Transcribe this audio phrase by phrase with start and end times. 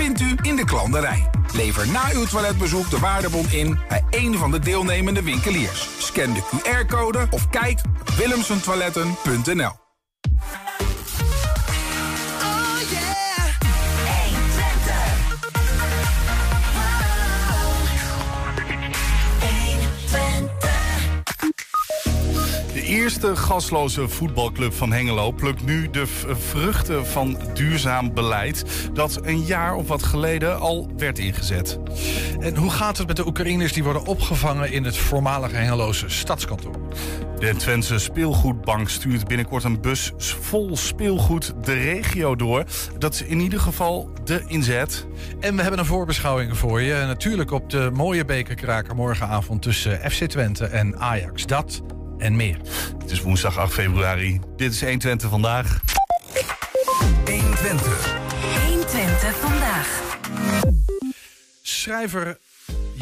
[0.00, 1.30] vindt u in de klanderij.
[1.52, 5.88] Lever na uw toiletbezoek de waardebon in bij een van de deelnemende winkeliers.
[5.98, 9.79] Scan de QR-code of kijk op willemsentoiletten.nl.
[23.10, 26.06] eerste gasloze voetbalclub van Hengelo plukt nu de
[26.38, 31.78] vruchten van duurzaam beleid dat een jaar of wat geleden al werd ingezet.
[32.40, 36.74] En hoe gaat het met de Oekraïners die worden opgevangen in het voormalige Hengeloze stadskantoor?
[37.38, 42.64] De Twentse Speelgoedbank stuurt binnenkort een bus vol speelgoed de regio door.
[42.98, 45.06] Dat is in ieder geval de inzet.
[45.40, 47.04] En we hebben een voorbeschouwing voor je.
[47.06, 51.46] Natuurlijk op de mooie bekerkraker morgenavond tussen FC Twente en Ajax.
[51.46, 51.82] Dat
[52.20, 52.56] en meer.
[52.98, 54.40] Het is woensdag 8 februari.
[54.56, 55.80] Dit is 120 vandaag.
[57.24, 58.18] 120.
[58.66, 60.00] 120 vandaag.
[61.62, 62.38] Schrijver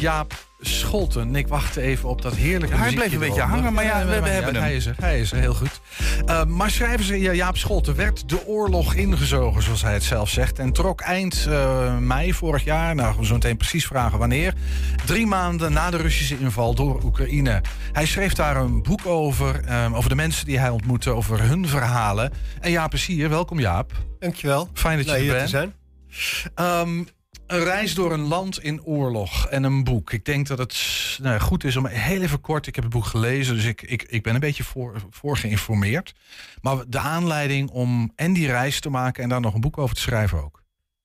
[0.01, 1.37] Jaap Scholten.
[1.37, 4.21] Ik wachtte even op dat heerlijke Ja, hij bleef een beetje hangen, maar ja, we-
[4.21, 4.63] we hebben hem.
[4.63, 5.81] Hij is er, hij is er, heel goed.
[6.27, 10.59] Uh, maar schrijver Ja- Jaap Scholten werd de oorlog ingezogen, zoals hij het zelf zegt.
[10.59, 14.55] En trok eind eh, mei vorig jaar, nou we zo meteen precies vragen wanneer...
[15.07, 17.61] drie maanden na de Russische inval door Oekraïne.
[17.93, 21.11] Hij schreef daar een boek over, eh, over de mensen die hij ontmoette...
[21.11, 22.33] over hun verhalen.
[22.61, 23.29] En Jaap is hier.
[23.29, 23.93] Welkom Jaap.
[24.19, 24.69] Dankjewel.
[24.75, 25.73] Fijn dat je Blij er hier te bent.
[26.11, 26.53] zijn.
[26.55, 27.05] Ehm,
[27.49, 30.13] een reis door een land in oorlog en een boek.
[30.13, 32.67] Ik denk dat het nou, goed is om heel even kort.
[32.67, 36.15] Ik heb het boek gelezen, dus ik, ik, ik ben een beetje voor, voor geïnformeerd.
[36.61, 39.95] Maar de aanleiding om en die reis te maken en daar nog een boek over
[39.95, 40.63] te schrijven ook.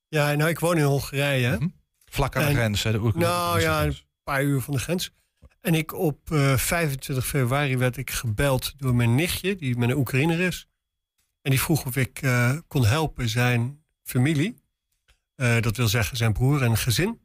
[0.08, 1.50] Ja, nou, ik woon in Hongarije.
[1.56, 1.68] Mhm.
[2.06, 2.92] Vlak aan de En- grens, hè?
[2.92, 3.98] De Oekraïne- Nou ja, grens.
[3.98, 5.12] een paar uur van de grens.
[5.62, 9.96] En ik op eh, 25 februari werd ik gebeld door mijn nichtje, die met een
[9.98, 10.68] Oekraïner is.
[11.42, 14.62] En die vroeg of ik eh, kon helpen zijn familie.
[15.44, 17.22] Eh, dat wil zeggen zijn broer en gezin.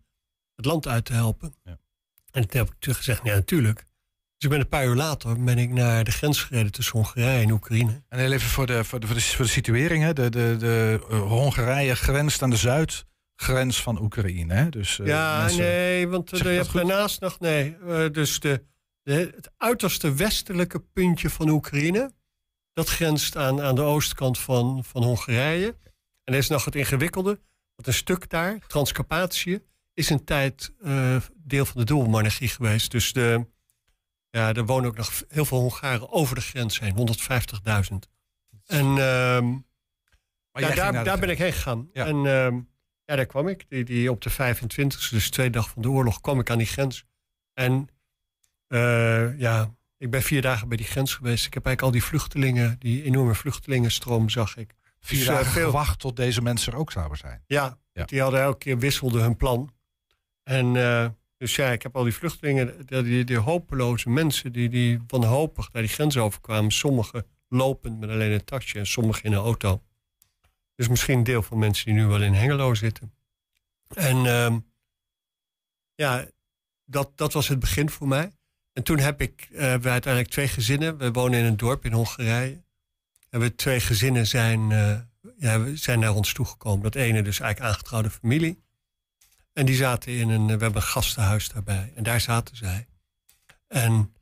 [0.56, 1.54] Het land uit te helpen.
[1.64, 1.78] Ja.
[2.30, 3.76] En toen heb ik toen gezegd, ja natuurlijk.
[3.78, 7.42] Dus ik ben een paar uur later ben ik naar de grens gereden tussen Hongarije
[7.42, 8.02] en Oekraïne.
[8.08, 10.02] En heel even voor de, voor de, voor de, voor de situering.
[10.02, 10.12] Hè?
[10.12, 14.54] De, de, de eh, Hongarije grenst aan de zuidgrens van Oekraïne.
[14.54, 14.68] Hè?
[14.68, 16.74] Dus, eh, Ja, mensen- nee, want je hebt dat goed?
[16.74, 17.76] daarnaast nog, nee,
[18.10, 18.64] dus de,
[19.02, 22.12] de, het uiterste westelijke puntje van Oekraïne,
[22.72, 25.76] dat grenst aan, aan de oostkant van, van Hongarije.
[26.24, 27.40] En er is nog het ingewikkelde,
[27.78, 29.62] want een stuk daar, Transcarpatië,
[29.94, 32.90] is een tijd eh, deel van de dubbelmonarchie geweest.
[32.90, 33.46] Dus de,
[34.30, 36.94] ja, er wonen ook nog heel veel Hongaren over de grens heen,
[37.90, 37.96] 150.000.
[38.66, 39.46] En ehm,
[40.52, 41.88] ja, daar, daar ben ik heen gegaan.
[41.92, 42.06] Ja.
[42.06, 42.60] En ehm,
[43.04, 43.64] ja, daar kwam ik.
[43.68, 46.66] Die, die op de 25e, dus twee dagen van de oorlog, kwam ik aan die
[46.66, 47.04] grens.
[47.52, 47.88] En
[48.66, 51.46] eh, ja, ik ben vier dagen bij die grens geweest.
[51.46, 54.74] Ik heb eigenlijk al die vluchtelingen, die enorme vluchtelingenstroom zag ik.
[55.00, 57.42] Vier Dus, eh, gewacht tot deze mensen er ook zouden zijn.
[57.46, 58.04] Ja, Ja.
[58.04, 59.72] die hadden elke keer wisselden hun plan.
[60.42, 65.00] En eh, dus ja, ik heb al die vluchtelingen, die, die, hopeloze mensen die, die
[65.06, 66.72] wanhopig naar die grens overkwamen.
[66.72, 69.82] Sommigen lopend met alleen een tasje en sommigen in een auto.
[70.74, 73.14] Dus misschien een deel van mensen die nu wel in Hengelo zitten.
[73.94, 74.58] En ehm,
[75.94, 76.26] ja,
[76.84, 78.32] dat, dat was het begin voor mij.
[78.72, 80.98] En toen heb ik, hebben we uiteindelijk twee gezinnen.
[80.98, 82.62] We wonen in een dorp in Hongarije.
[83.30, 84.98] En we twee gezinnen zijn, eh,
[85.38, 86.82] ja, we zijn naar ons toegekomen.
[86.82, 88.62] Dat ene dus eigenlijk aangetrouwde familie.
[89.52, 91.92] En die zaten in een, we hebben een gastenhuis daarbij.
[91.94, 92.86] En daar zaten zij.
[93.66, 94.12] En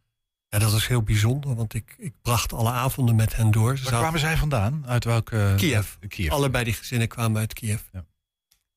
[0.48, 3.76] ja, dat was heel bijzonder, want ik, ik bracht alle avonden met hen door.
[3.76, 4.86] Ze Waar zaten- kwamen zij vandaan?
[4.86, 5.54] Uit welke?
[5.56, 6.30] Kiev.
[6.30, 7.80] Allebei die gezinnen kwamen uit Kiev.
[7.92, 8.04] Ja.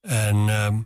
[0.01, 0.79] En ehm,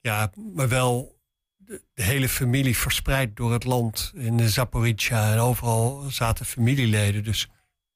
[0.00, 1.20] ja, maar wel
[1.56, 4.12] de, de hele familie verspreid door het land.
[4.14, 7.24] In de Zaporizhia en overal zaten familieleden.
[7.24, 7.48] Dus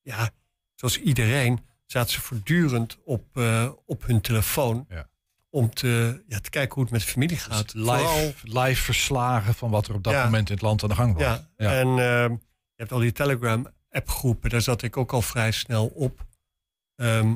[0.02, 0.30] ja,
[0.76, 4.86] zoals iedereen zaten ze voortdurend op, eh, op hun telefoon.
[4.88, 5.08] Ja.
[5.50, 7.74] Om te, ja, te kijken hoe het met de familie Dus gaat.
[7.74, 10.24] live, Vooral- live verslagen van wat er op dat Ja.
[10.24, 11.22] moment in het land aan de gang was.
[11.22, 11.72] ja, Ja.
[11.80, 12.38] en ehm, je
[12.82, 16.26] hebt al die Telegram-appgroepen, daar zat ik ook al vrij snel op.
[16.96, 17.26] Ehm,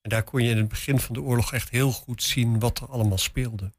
[0.00, 2.78] en daar kon je in het begin van de oorlog echt heel goed zien wat
[2.78, 3.72] er allemaal speelde.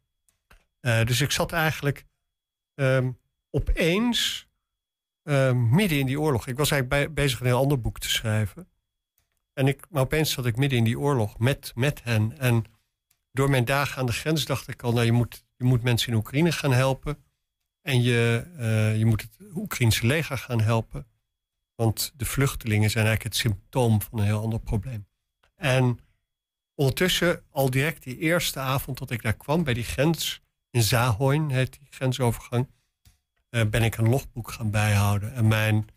[0.80, 2.06] Eh, dus ik zat eigenlijk
[2.76, 3.12] ehm,
[3.50, 4.48] opeens
[5.24, 6.48] ehm, midden in die oorlog.
[6.48, 8.68] Ik was eigenlijk bij- bezig een heel ander boek te schrijven.
[9.58, 12.38] En ik, maar opeens zat ik midden in die oorlog met, met hen.
[12.40, 12.64] En
[13.32, 16.12] door mijn dagen aan de grens dacht ik al, nou, je moet, je moet mensen
[16.12, 17.18] in Oekraïne gaan helpen.
[17.82, 21.08] En je, eh, je moet het Oekraïnse leger gaan helpen.
[21.76, 25.08] Want de vluchtelingen zijn eigenlijk het symptoom van een heel ander probleem.
[25.56, 26.00] En
[26.76, 31.50] ondertussen, al direct die eerste avond dat ik daar kwam, bij die grens, in Zahoin
[31.50, 32.70] heet die grensovergang,
[33.50, 35.34] eh, ben ik een logboek gaan bijhouden.
[35.34, 35.88] En mijn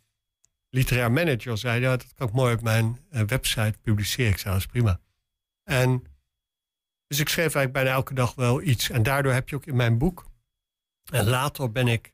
[0.71, 4.31] literair manager zei, ja, dat kan ik mooi op mijn eh, website publiceren.
[4.31, 5.01] Ik zei, dat is prima.
[5.65, 6.05] En
[7.07, 8.91] Dus ik schreef eigenlijk bijna elke dag wel iets.
[8.91, 10.31] En daardoor heb je ook in mijn boek.
[11.11, 12.13] En later ben ik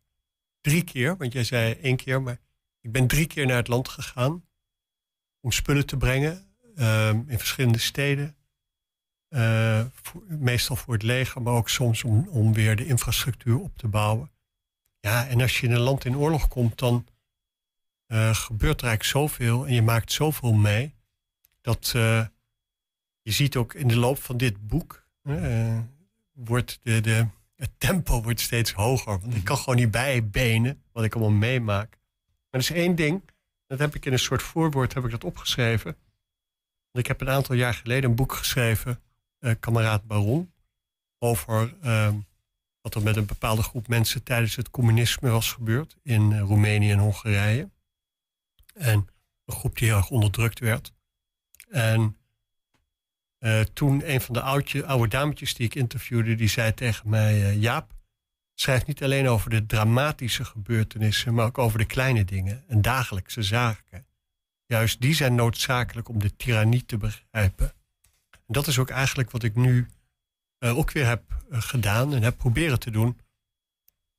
[0.60, 2.38] drie keer, want jij zei één keer, maar
[2.80, 4.44] ik ben drie keer naar het land gegaan
[5.40, 8.36] om spullen te brengen ehm, in verschillende steden.
[9.28, 9.84] Uh,
[10.28, 14.30] meestal voor het leger, maar ook soms om, om weer de infrastructuur op te bouwen.
[15.00, 17.06] Ja, en als je in een land in oorlog komt, dan
[18.08, 20.94] uh, gebeurt er eigenlijk zoveel en je maakt zoveel mee.
[21.60, 22.26] Dat uh,
[23.22, 25.06] je ziet ook in de loop van dit boek,
[26.32, 27.26] wordt de, de,
[27.56, 29.20] het tempo wordt steeds hoger.
[29.20, 31.90] Want ik kan gewoon niet bijbenen wat ik allemaal meemaak.
[31.90, 33.22] Maar er is één ding,
[33.66, 35.96] dat heb ik in een soort voorwoord heb ik dat opgeschreven.
[36.90, 39.00] Want ik heb een aantal jaar geleden een boek geschreven
[39.60, 40.52] kameraad Baron.
[41.18, 42.12] Over uh,
[42.80, 46.98] wat er met een bepaalde groep mensen tijdens het communisme was gebeurd in Roemenië en
[46.98, 47.70] Hongarije.
[48.78, 49.08] En
[49.44, 50.92] een groep die heel erg onderdrukt werd.
[51.68, 52.16] En
[53.38, 57.56] uh, toen een van de oudje, oude dametjes die ik interviewde, die zei tegen mij:
[57.56, 57.92] Jaap,
[58.54, 63.42] schrijf niet alleen over de dramatische gebeurtenissen, maar ook over de kleine dingen en dagelijkse
[63.42, 64.06] zaken.
[64.66, 67.74] Juist die zijn noodzakelijk om de tirannie te begrijpen
[68.46, 69.88] dat is ook eigenlijk wat ik nu
[70.58, 73.20] uh, ook weer heb gedaan en heb proberen te doen.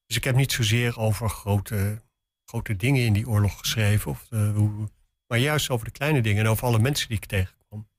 [0.05, 2.01] Dus ik heb niet zozeer over grote,
[2.49, 4.89] grote dingen in die oorlog geschreven, of, uh, hoe,
[5.27, 7.89] maar juist over de kleine dingen en over alle mensen die ik tegenkwam.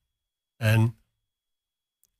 [0.55, 0.97] En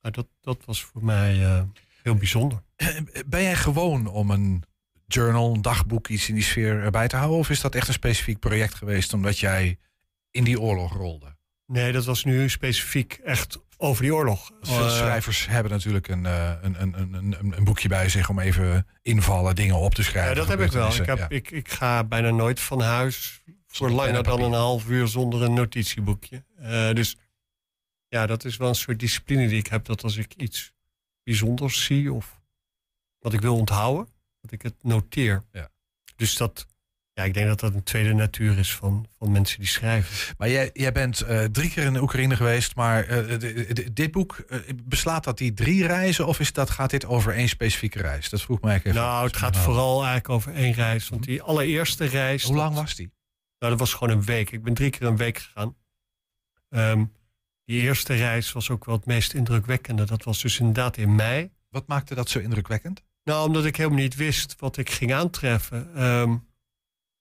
[0.01, 1.65] dat, dat was voor mij
[2.03, 2.63] heel bijzonder.
[3.27, 4.63] Ben jij gewoon om een
[5.05, 7.37] journal, een dagboek, iets in die sfeer erbij te houden?
[7.37, 9.79] Of is dat echt een specifiek project geweest omdat jij
[10.31, 11.35] in die oorlog rolde?
[11.65, 14.51] Nee, dat was nu specifiek echt over die oorlog.
[14.61, 18.39] Veel uh, schrijvers hebben natuurlijk een, uh, een, een, een, een, boekje bij zich om
[18.39, 20.31] even invallen, dingen op te schrijven.
[20.31, 20.95] Ja, dat heb ik wel.
[20.95, 21.29] Ik, heb, ja.
[21.29, 25.53] ik, ik ga bijna nooit van huis voor langer dan een half uur zonder een
[25.53, 26.43] notitieboekje.
[26.61, 27.17] Uh, dus
[28.07, 29.85] ja, dat is wel een soort discipline die ik heb.
[29.85, 30.73] Dat als ik iets
[31.23, 32.41] bijzonders zie of
[33.19, 34.07] wat ik wil onthouden,
[34.41, 35.43] dat ik het noteer.
[35.51, 35.69] Ja.
[36.15, 36.67] Dus dat,
[37.19, 40.35] ja, ik denk dat dat een tweede natuur is van, van mensen die schrijven.
[40.37, 43.39] Maar jij, jij bent uh, drie keer in de Oekraïne geweest, maar uh,
[43.91, 47.49] dit boek, uh, beslaat dat die drie reizen of is dat, gaat dit over één
[47.49, 48.29] specifieke reis?
[48.29, 48.93] Dat vroeg mij even.
[48.93, 51.09] Nou, het gaat vooral eigenlijk over één reis.
[51.09, 52.43] Want die allereerste reis.
[52.43, 53.11] Hoe lang was die?
[53.59, 54.51] Nou, dat was gewoon een week.
[54.51, 55.75] Ik ben drie keer een week gegaan.
[56.69, 57.13] Um,
[57.65, 60.05] die eerste reis was ook wel het meest indrukwekkende.
[60.05, 61.51] Dat was dus inderdaad in mei.
[61.69, 63.03] Wat maakte dat zo indrukwekkend?
[63.23, 66.03] Nou, omdat ik helemaal niet wist wat ik ging aantreffen.
[66.03, 66.47] Um,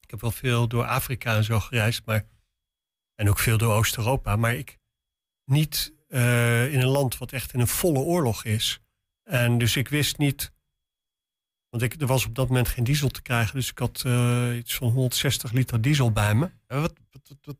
[0.09, 2.27] ik heb wel veel door Afrika en zo gereisd, maar,
[3.15, 4.37] en ook veel door Oost-Europa.
[4.37, 4.79] Maar ik
[5.45, 8.81] niet uh, in een land wat echt in een volle oorlog is.
[9.23, 10.53] En dus ik wist niet.
[11.69, 13.55] Want ik, er was op dat moment geen diesel te krijgen.
[13.55, 16.51] Dus ik had uh, iets van 160 liter diesel bij me.
[16.67, 16.93] Wat,
[17.43, 17.57] wat,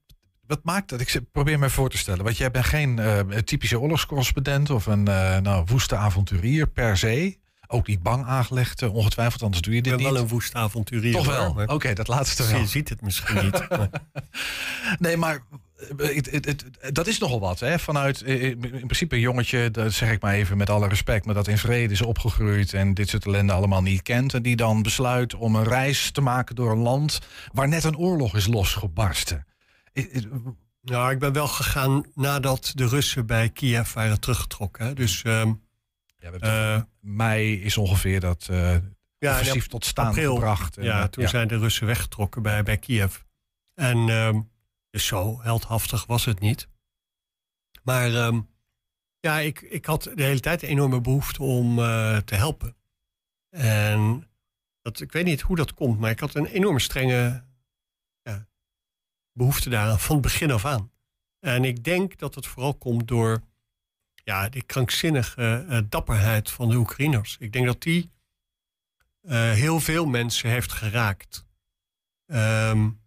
[0.47, 1.01] wat, maakt dat?
[1.01, 2.25] Ik probeer me voor te stellen.
[2.25, 7.39] Want jij bent geen uh, typische oorlogscorrespondent of een nou, woeste avonturier per se.
[7.71, 10.01] Ook niet bang aangelegd, eh, ongetwijfeld, anders doe je dit niet.
[10.01, 11.13] Ik ben wel een woest avonturier.
[11.13, 11.49] Toch wel?
[11.51, 12.61] Oké, okay, dat laatste wel.
[12.61, 13.69] Je ziet het misschien niet.
[14.99, 15.43] nee, maar
[15.99, 17.61] eh, het, het, het, dat is nogal wat.
[17.61, 17.79] Hè?
[17.79, 21.35] Vanuit eh, in principe een jongetje, dat zeg ik maar even met alle respect, maar
[21.35, 24.35] dat in vrede is opgegroeid en dit soort ellende allemaal niet kent.
[24.35, 27.19] En die dan besluit om een reis te maken door een land
[27.53, 29.47] waar net een oorlog is losgebarsten.
[30.83, 34.95] Nou, ik ben wel gegaan nadat de Russen bij Kiev waren teruggetrokken.
[34.95, 35.61] Dus um,
[36.19, 38.77] ja, uh, mei is ongeveer dat uh,
[39.19, 40.77] ja, offensief tot staan april, gebracht.
[40.77, 41.29] En, ja, toen ja.
[41.29, 43.19] zijn de Russen weggetrokken bij, bij Kiev.
[43.75, 44.41] En uh,
[44.91, 46.69] dus zo heldhaftig was het niet.
[47.83, 48.49] Maar um,
[49.21, 52.77] ja, ik, ik had de hele tijd een enorme behoefte om uh, te helpen.
[53.51, 54.29] En
[54.83, 57.45] dat, ik weet niet hoe dat komt, maar ik had een enorme strenge
[58.23, 58.49] ja,
[59.33, 60.93] behoefte daaraan van het begin af aan.
[61.41, 63.43] En ik denk dat het vooral komt door
[64.29, 67.37] ja, die krankzinnige uh, dapperheid van de Oekraïners.
[67.39, 68.13] Ik denk dat die
[69.23, 71.47] uh, heel veel mensen heeft geraakt.
[72.27, 73.01] Um,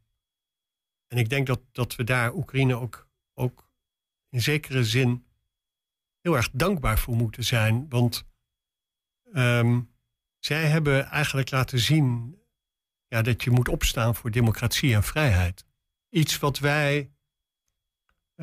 [1.07, 3.69] en ik denk dat, dat we daar Oekraïne ook, ook
[4.29, 5.25] in zekere zin
[6.21, 7.89] heel erg dankbaar voor moeten zijn.
[7.89, 8.25] Want
[9.33, 9.91] um,
[10.39, 12.35] zij hebben eigenlijk laten zien
[13.07, 15.65] ja, dat je moet opstaan voor democratie en vrijheid.
[16.09, 17.05] Iets wat wij eh,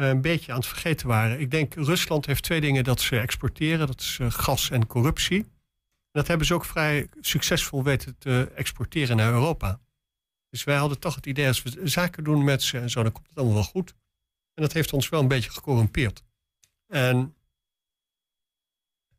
[0.04, 1.40] een beetje aan het vergeten waren.
[1.40, 3.86] Ik denk, Rusland heeft twee dingen dat ze exporteren.
[3.86, 5.46] Dat is uh, gas en corruptie.
[6.12, 9.80] Dat hebben ze ook vrij succesvol weten te exporteren naar Europa.
[10.50, 13.12] Dus wij hadden toch het idee, als we zaken doen met ze en zo, dan
[13.12, 13.94] komt het allemaal wel goed.
[14.54, 16.22] En dat heeft ons wel een beetje gecorrumpeerd.
[16.86, 17.34] En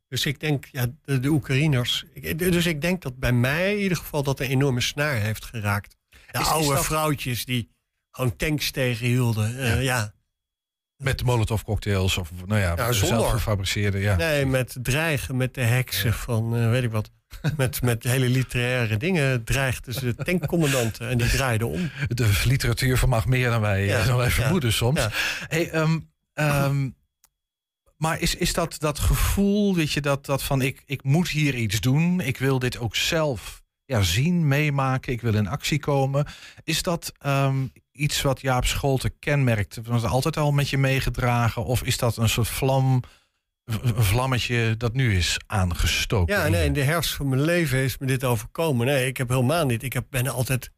[0.08, 2.04] dus ik denk, ja, de, de Oekraïners.
[2.12, 5.44] Ik, dus ik denk dat bij mij in ieder geval dat een enorme snaar heeft
[5.44, 5.96] geraakt.
[6.10, 6.84] De is, oude is dat...
[6.84, 7.68] vrouwtjes die
[8.10, 9.50] gewoon tanks tegenhielden.
[9.50, 9.80] Uh, ja.
[9.80, 10.14] ja
[11.00, 13.18] Met de Molotov cocktails of nou ja, Ja, zonder.
[13.18, 13.98] zelf gefabriceerde.
[13.98, 14.16] Ja.
[14.16, 17.10] Nee, met dreigen met de heksen van, eh, weet ik wat.
[17.56, 21.90] Met, met hele literaire dingen dreigden ze de tankcommandanten en die draaiden om.
[22.08, 25.00] De literatuur vermag meer dan wij, Ja, dan wij ja, vermoeden soms.
[25.00, 25.10] ja.
[25.48, 25.98] Hey, ehm,
[26.34, 26.88] ehm,
[27.96, 31.54] maar is, is dat, dat gevoel, weet je, dat, dat van ik, ik moet hier
[31.54, 36.26] iets doen, ik wil dit ook zelf ja, zien, meemaken, ik wil in actie komen.
[36.64, 37.66] Is dat ehm,
[38.00, 39.78] iets wat Jaap Scholte kenmerkt?
[39.82, 41.64] Was het altijd al met je meegedragen?
[41.64, 43.02] Of is dat een soort vlam,
[43.64, 46.34] een vlammetje dat nu is aangestoken?
[46.34, 48.86] Ja, in nee, in de herfst van mijn leven is me dit overkomen.
[48.86, 49.82] Nee, ik heb helemaal niet.
[49.82, 50.70] Ik heb, ben altijd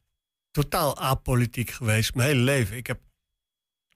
[0.50, 2.76] totaal apolitiek geweest, mijn hele leven.
[2.76, 3.00] Ik heb,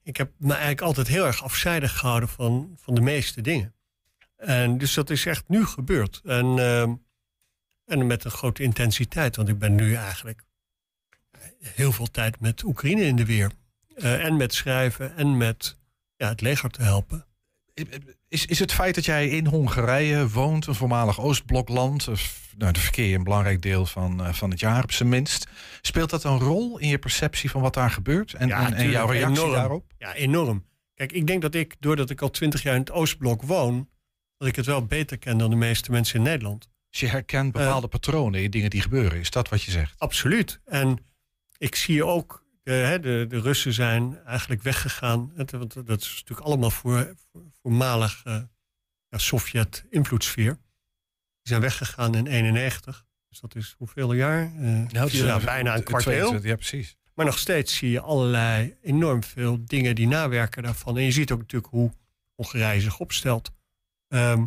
[0.03, 3.75] ik heb me eigenlijk altijd heel erg afzijdig gehouden van, van de meeste dingen.
[4.35, 6.21] En dus dat is echt nu gebeurd.
[6.23, 6.93] En, ehm,
[7.85, 10.45] en met een grote intensiteit, want ik ben nu eigenlijk
[11.61, 13.51] heel veel tijd met Oekraïne in de weer.
[13.95, 15.77] Eh, en met schrijven en met
[16.15, 17.25] ja, het leger te helpen.
[18.29, 22.71] Is, is het feit dat jij in Hongarije woont, een voormalig Oostblokland, eh, f- nou,
[22.73, 25.47] de verkeer een belangrijk deel van, eh, van het jaar op zijn minst,
[25.81, 28.89] speelt dat een rol in je perceptie van wat daar gebeurt en, Ja, en, en
[28.89, 29.51] jouw reactie enorm.
[29.55, 29.93] daarop?
[29.97, 30.65] Ja, enorm.
[30.93, 33.89] Kijk, ik denk dat ik, doordat ik al twintig jaar in het Oostblok woon,
[34.37, 36.69] dat ik het wel beter ken dan de meeste mensen in Nederland.
[36.89, 39.93] Dus je herkent bepaalde patronen in dingen die gebeuren, is dat wat je zegt?
[39.97, 40.59] Absoluut.
[40.65, 40.97] En
[41.57, 45.31] ik zie ook, de, hè, de, de Russen zijn eigenlijk weggegaan.
[45.35, 45.51] Want
[45.87, 48.41] dat is natuurlijk allemaal voor, voor voormalig eh,
[49.09, 50.53] ja, Sovjet-invloedssfeer.
[50.53, 53.05] Die zijn weggegaan in 91.
[53.29, 54.41] Dus dat is hoeveel jaar?
[54.41, 54.51] Eh,
[54.91, 56.39] Nou, ja, bijna een kwart eeuw.
[56.41, 56.97] Ja, precies.
[57.13, 60.97] Maar nog steeds zie je allerlei enorm veel dingen die nawerken daarvan.
[60.97, 61.91] En je ziet ook natuurlijk hoe
[62.35, 63.51] Hongarije zich opstelt.
[64.07, 64.45] Ehm,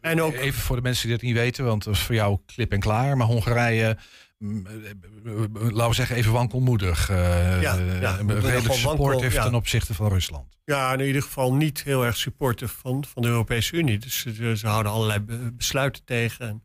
[0.00, 2.38] en ook, Even voor de mensen die dat niet weten, want dat is voor jou
[2.46, 3.16] klip en klaar.
[3.16, 3.96] Maar Hongarije, eh, eh,
[4.38, 7.08] laten we zeggen, even wankelmoedig.
[7.10, 10.58] eh, Ja, eh, ja, redelijk ten opzichte van Rusland.
[10.64, 13.98] ja, in ieder geval niet heel erg supportive van, van de Europese Unie.
[13.98, 16.48] Dus ze, ze houden allerlei be- besluiten tegen.
[16.48, 16.62] En-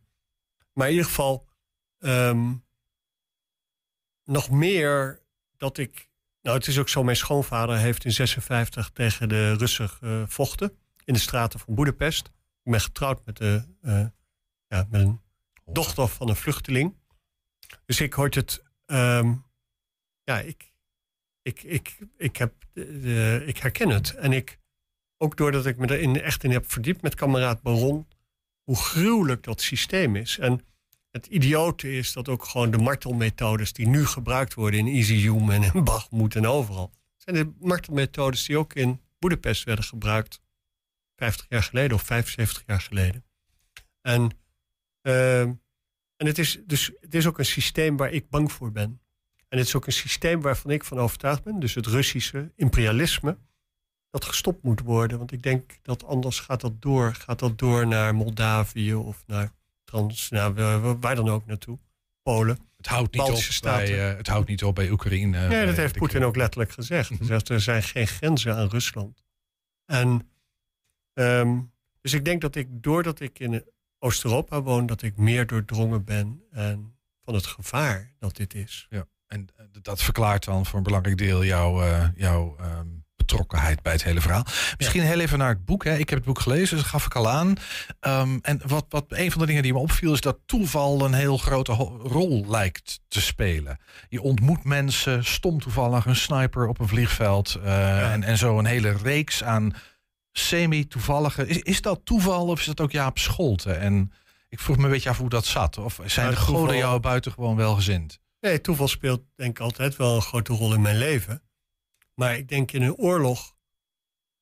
[0.72, 1.46] maar in ieder geval
[1.98, 2.52] ehm,
[4.24, 5.22] nog meer
[5.56, 6.08] dat ik...
[6.42, 10.72] Nou, het is ook zo, mijn schoonvader heeft in 56 tegen de Russen gevochten.
[11.04, 12.26] In de straten van Boedapest.
[12.62, 14.06] Ik ben getrouwd met, de, eh,
[14.68, 15.20] ja, met een
[15.66, 16.94] dochter van een vluchteling.
[17.86, 18.62] Dus ik hoort het...
[18.86, 19.34] ehm,
[20.24, 20.72] ja, ik,
[21.42, 22.52] ik, ik, ik, heb,
[23.46, 24.14] ik herken het.
[24.14, 24.58] En ik,
[25.18, 28.08] ook doordat ik me er in, echt in heb verdiept met kameraad Baron...
[28.62, 30.38] hoe gruwelijk dat systeem is.
[30.38, 30.60] En
[31.10, 33.72] het idiote is dat ook gewoon de martelmethodes...
[33.72, 36.92] die nu gebruikt worden in Izium en in Bakhmut en overal...
[37.16, 40.42] zijn de martelmethodes die ook in Boedapest werden gebruikt...
[41.16, 43.24] 50 jaar geleden of 75 jaar geleden.
[44.00, 44.30] En,
[45.00, 45.52] ehm,
[46.24, 49.00] en het, is, dus, het is ook een systeem waar ik bang voor ben.
[49.48, 53.38] En het is ook een systeem waarvan ik van overtuigd ben, dus het Russische imperialisme,
[54.10, 55.18] dat gestopt moet worden.
[55.18, 57.14] Want ik denk dat anders gaat dat door.
[57.14, 59.52] Gaat dat door naar Moldavië of naar
[59.84, 61.78] trans, nou, wa- wa- waar dan ook naartoe.
[62.22, 62.58] Polen.
[62.76, 63.94] Het houdt niet, op staten.
[63.96, 65.38] bij, eh, het houdt niet op bij Oekraïne.
[65.38, 66.28] Nee, bij dat heeft de Poetin Krim.
[66.28, 67.10] ook letterlijk gezegd.
[67.10, 67.18] Mhm.
[67.18, 69.24] Hij zegt, er zijn geen grenzen aan Rusland.
[69.84, 70.30] En
[71.12, 71.60] ehm,
[72.00, 73.64] dus ik denk dat ik, doordat ik in
[74.04, 78.86] Oost-Europa woon, dat ik meer doordrongen ben en van het gevaar dat dit is.
[78.90, 83.82] Ja, en eh, dat verklaart dan voor een belangrijk deel jouw, eh, jouw ehm, betrokkenheid
[83.82, 84.44] bij het hele verhaal.
[84.76, 85.84] Misschien heel even naar het boek.
[85.84, 85.96] Hè.
[85.96, 87.54] Ik heb het boek gelezen, dat gaf ik al aan.
[88.00, 91.14] Ehm, en wat, wat een van de dingen die me opviel is dat toeval een
[91.14, 93.78] heel grote rol lijkt te spelen.
[94.08, 97.54] Je ontmoet mensen, stom toevallig, een sniper op een vliegveld.
[97.54, 99.74] eh, en, en zo een hele reeks aan
[100.38, 101.46] semi-toevallige.
[101.46, 103.72] Is, is dat toeval of is dat ook Jaap Scholte?
[103.72, 104.12] En
[104.48, 105.78] ik vroeg me een beetje af hoe dat zat.
[105.78, 108.20] Of zijn Nou, de goden toeval- jou buitengewoon welgezind?
[108.40, 111.42] Nee, toeval speelt denk ik altijd wel een grote rol in mijn leven.
[112.14, 113.54] Maar ik denk in een oorlog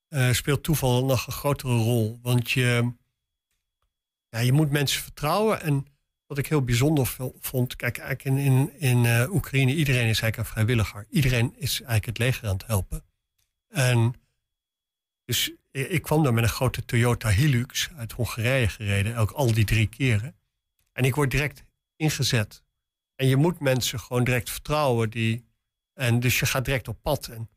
[0.09, 2.19] eh, speelt toeval nog een grotere rol.
[2.23, 2.93] Want je,
[4.29, 5.61] ja, je moet mensen vertrouwen.
[5.63, 5.87] En
[6.27, 7.77] wat ik heel bijzonder vo- vond...
[7.77, 11.07] Kijk, eigenlijk in, in, in eh, Oekraïne, iedereen is eigenlijk een vrijwilliger.
[11.11, 13.05] Iedereen is eigenlijk het leger aan het helpen.
[13.69, 14.15] En
[15.25, 19.17] dus ik, kwam daar met een grote Toyota Hilux uit Hongarije gereden.
[19.17, 20.37] Ook al die drie keren.
[20.93, 21.64] En ik word direct
[21.97, 22.62] ingezet.
[23.14, 25.11] En je moet mensen gewoon direct vertrouwen.
[25.11, 25.45] Die,
[25.95, 27.26] en dus je gaat direct op pad.
[27.26, 27.49] En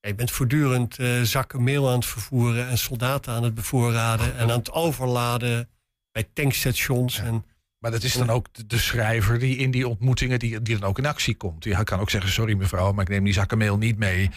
[0.00, 2.68] je bent voortdurend eh, zakken meel aan het vervoeren...
[2.68, 5.68] en soldaten aan het bevoorraden en aan het overladen...
[6.12, 7.18] bij tankstations.
[7.18, 7.44] En,
[7.78, 10.88] Maar dat is dan ook de, de schrijver die in die ontmoetingen, die, die dan
[10.88, 11.62] ook in actie komt.
[11.62, 14.30] Die kan ook zeggen, sorry mevrouw, maar ik neem die zakken meel niet mee.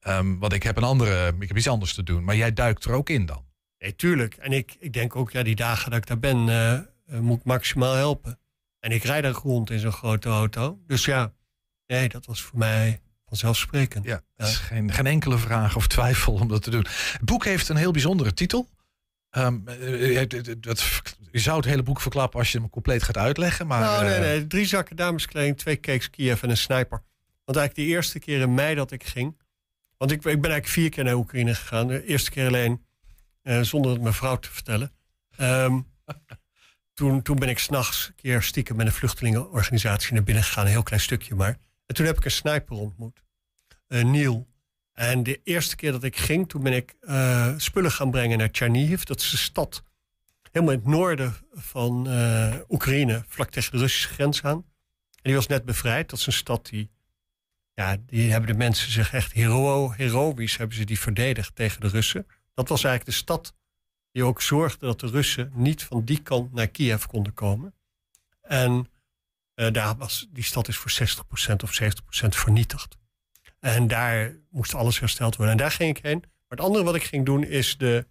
[0.00, 2.24] Ehm, want ik heb een andere, ik heb iets anders te doen.
[2.24, 3.44] Maar jij duikt er ook in dan.
[3.78, 4.34] nee, tuurlijk.
[4.34, 6.48] En ik, ik denk ook, ja, die dagen dat ik daar ben...
[6.48, 6.82] eh, eh,
[7.20, 8.38] moet ik maximaal helpen.
[8.80, 10.78] En ik rijd daar rond in zo'n grote auto.
[10.86, 11.32] Dus ja,
[11.86, 14.04] nee, dat was voor mij vanzelfsprekend.
[14.04, 16.86] Ja, is geen, geen enkele vraag of twijfel om dat te doen.
[17.12, 18.68] Het boek heeft een heel bijzondere titel.
[19.30, 19.64] Um,
[20.58, 23.66] dat, je zou het hele boek verklappen als je hem compleet gaat uitleggen.
[23.66, 24.46] Maar, nou, nee, nee.
[24.46, 27.02] Drie zakken dameskleding, twee cakes Kiev en een sniper.
[27.44, 29.36] Want eigenlijk de eerste keer in mei dat ik ging...
[30.00, 31.86] Want ik, ik ben eigenlijk vier keer naar Oekraïne gegaan.
[31.86, 32.84] De eerste keer alleen,
[33.42, 34.92] uh, zonder het mijn vrouw te vertellen.
[35.40, 35.86] Um,
[36.94, 40.64] toen, toen ben ik s'nachts een keer stiekem met een vluchtelingenorganisatie naar binnen gegaan.
[40.64, 41.58] Een heel klein stukje maar.
[41.86, 43.22] En toen heb ik een sniper ontmoet.
[43.88, 44.48] Uh, Neil.
[44.92, 48.48] En de eerste keer dat ik ging, toen ben ik uh, spullen gaan brengen naar
[48.52, 49.02] Chernihiv.
[49.02, 49.82] Dat is een stad
[50.50, 52.08] helemaal in het noorden van
[52.68, 54.56] Oekraïne, vlak tegen de Russische grens aan.
[54.56, 56.10] En die was net bevrijd.
[56.10, 56.90] Dat is een stad die,
[57.80, 61.88] ja, die hebben de mensen zich echt hero, heroïs hebben ze die verdedigd tegen de
[61.88, 62.26] Russen.
[62.54, 63.54] Dat was eigenlijk de stad
[64.12, 67.74] die ook zorgde dat de Russen niet van die kant naar Kiev konden komen.
[68.40, 68.90] En
[69.54, 70.92] uh, daar was, die stad is voor
[71.52, 72.98] 60% of 70% vernietigd.
[73.60, 75.54] En daar moest alles hersteld worden.
[75.54, 76.20] En daar ging ik heen.
[76.20, 78.06] Maar het andere wat ik ging doen is de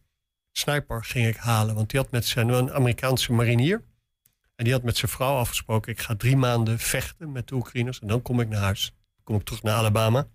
[0.52, 1.76] sniper ging ik halen.
[1.76, 3.84] Want die had met zijn een Amerikaanse marinier.
[4.56, 8.00] En die had met zijn vrouw afgesproken: ik ga drie maanden vechten met de Oekraïners.
[8.00, 8.94] En dan kom ik naar huis.
[9.30, 10.28] Kom ik terug naar Alabama.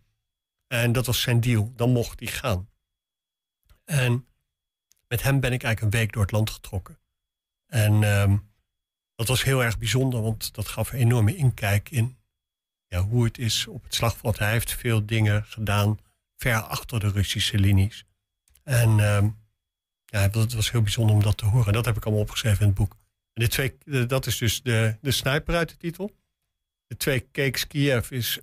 [0.66, 1.72] En dat was zijn deal.
[1.76, 2.68] Dan mocht hij gaan.
[3.84, 4.26] En
[5.08, 6.98] met hem ben ik eigenlijk een week door het land getrokken.
[7.66, 8.50] En um,
[9.14, 12.18] dat was heel erg bijzonder, want dat gaf een enorme inkijk in
[12.86, 14.38] ja, hoe het is op het slagveld.
[14.38, 15.98] Hij heeft veel dingen gedaan
[16.36, 18.04] ver achter de Russische linies.
[18.62, 19.38] En um,
[20.04, 21.72] ja, het was heel bijzonder om dat te horen.
[21.72, 22.96] Dat heb ik allemaal opgeschreven in het boek.
[23.32, 26.16] En de twee, dat is dus de, de sniper uit de titel.
[26.86, 28.40] De twee Cakes Kiev is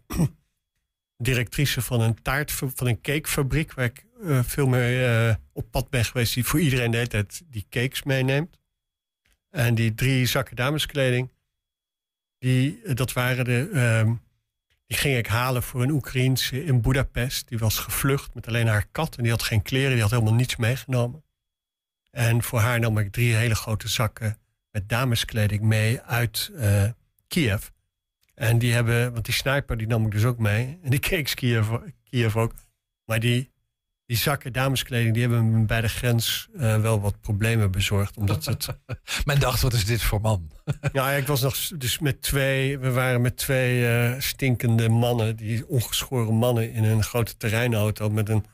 [1.21, 5.89] directrice van een taart, van een cakefabriek, waar ik uh, veel meer uh, op pad
[5.89, 8.59] ben geweest, die voor iedereen de hele tijd die cakes meeneemt.
[9.49, 11.31] En die drie zakken dameskleding,
[12.37, 13.69] die, eh, dat waren de,
[14.03, 14.21] um,
[14.87, 17.47] die ging ik halen voor een Oekraïense in Budapest.
[17.47, 20.33] Die was gevlucht met alleen haar kat en die had geen kleren, die had helemaal
[20.33, 21.23] niets meegenomen.
[22.11, 24.37] En voor haar nam ik drie hele grote zakken
[24.71, 26.51] met dameskleding mee uit
[27.27, 27.67] Kiev.
[28.41, 30.79] En die hebben, want die sniper die nam ik dus ook mee.
[30.83, 31.67] En die cakes Kiev,
[32.09, 32.53] Kiev ook.
[33.05, 33.51] Maar die,
[34.05, 38.17] die zakken dameskleding, die hebben me bij de grens uh, wel wat problemen bezorgd.
[38.17, 38.67] Omdat het...
[39.25, 40.51] Men dacht, wat is dit voor man?
[40.93, 45.67] ja, ik was nog dus met twee, we waren met twee uh, stinkende mannen, die
[45.67, 48.45] ongeschoren mannen in een grote terreinauto met een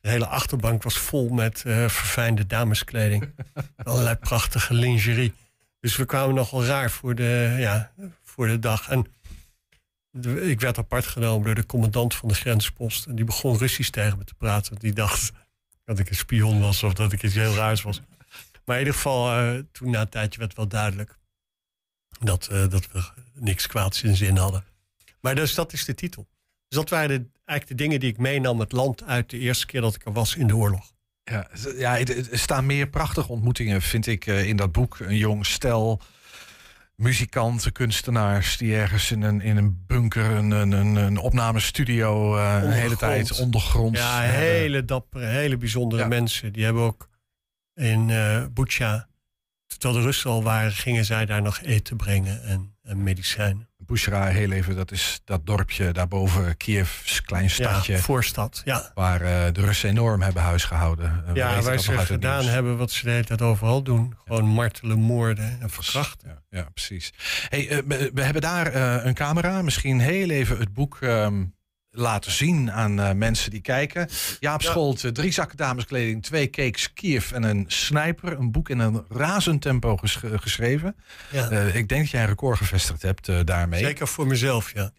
[0.00, 3.34] de hele achterbank was vol met uh, verfijnde dameskleding.
[3.82, 5.32] Allerlei prachtige lingerie.
[5.84, 7.92] Dus we kwamen nogal raar voor de, ja,
[8.22, 8.88] voor de dag.
[8.88, 9.06] En
[10.42, 13.06] ik werd apart genomen door de commandant van de grenspost.
[13.06, 14.78] En die begon Russisch tegen me te praten.
[14.78, 15.32] Die dacht
[15.84, 18.00] dat ik een spion was of dat ik iets heel raars was.
[18.64, 21.18] Maar in ieder geval, uh, toen na een tijdje werd wel duidelijk
[22.20, 24.64] dat, uh, dat we niks kwaads in zin hadden.
[25.20, 26.26] Maar dus dat is de titel.
[26.68, 29.80] Dus dat waren eigenlijk de dingen die ik meenam het land uit de eerste keer
[29.80, 30.93] dat ik er was in de oorlog.
[31.24, 34.98] Ja, ja er staan meer prachtige ontmoetingen, vind ik, eh, in dat boek.
[34.98, 36.00] Een jong stel
[36.96, 42.70] muzikanten, kunstenaars die ergens in een, in een bunker, een, een, een opnamestudio, uh, een
[42.70, 44.00] hele tijd ondergronds.
[44.00, 46.08] Ja, hele dappere, hele bijzondere ja.
[46.08, 46.52] mensen.
[46.52, 47.08] Die hebben ook
[47.74, 49.08] in uh, Bucha,
[49.66, 53.68] terwijl de Russen al waren, gingen zij daar nog eten brengen en, en medicijnen.
[53.86, 57.92] Bushra, heel even, dat is dat dorpje daarboven, Kiev's klein stadje.
[57.92, 58.90] Ja, voorstad, ja.
[58.94, 61.24] Waar uh, de Russen enorm hebben huisgehouden.
[61.28, 64.14] Uh, ja, waar ze gedaan hebben wat ze de hele tijd overal doen.
[64.26, 66.28] Gewoon martelen, moorden en verkrachten.
[66.50, 67.12] Ja, ja precies.
[67.48, 68.74] Hey, uh, we, we, hebben daar
[69.06, 69.62] een camera.
[69.62, 71.54] Misschien heel even het boek um,
[71.94, 74.08] laten zien aan uh, mensen die kijken.
[74.40, 74.70] Jaap ja.
[74.70, 78.38] Scholt, uh, drie zakken dameskleding, twee cakes Kiev en een sniper.
[78.38, 80.96] Een boek in een razend tempo ges geschreven.
[81.30, 81.50] Ja.
[81.50, 83.84] Uh, ik denk dat jij een record gevestigd hebt daarmee.
[83.84, 84.90] Zeker voor mezelf, ja.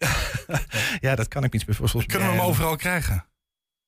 [1.00, 2.06] ja, dat kan ik niet meer voorstellen.
[2.06, 3.24] Kunnen we hem overal krijgen?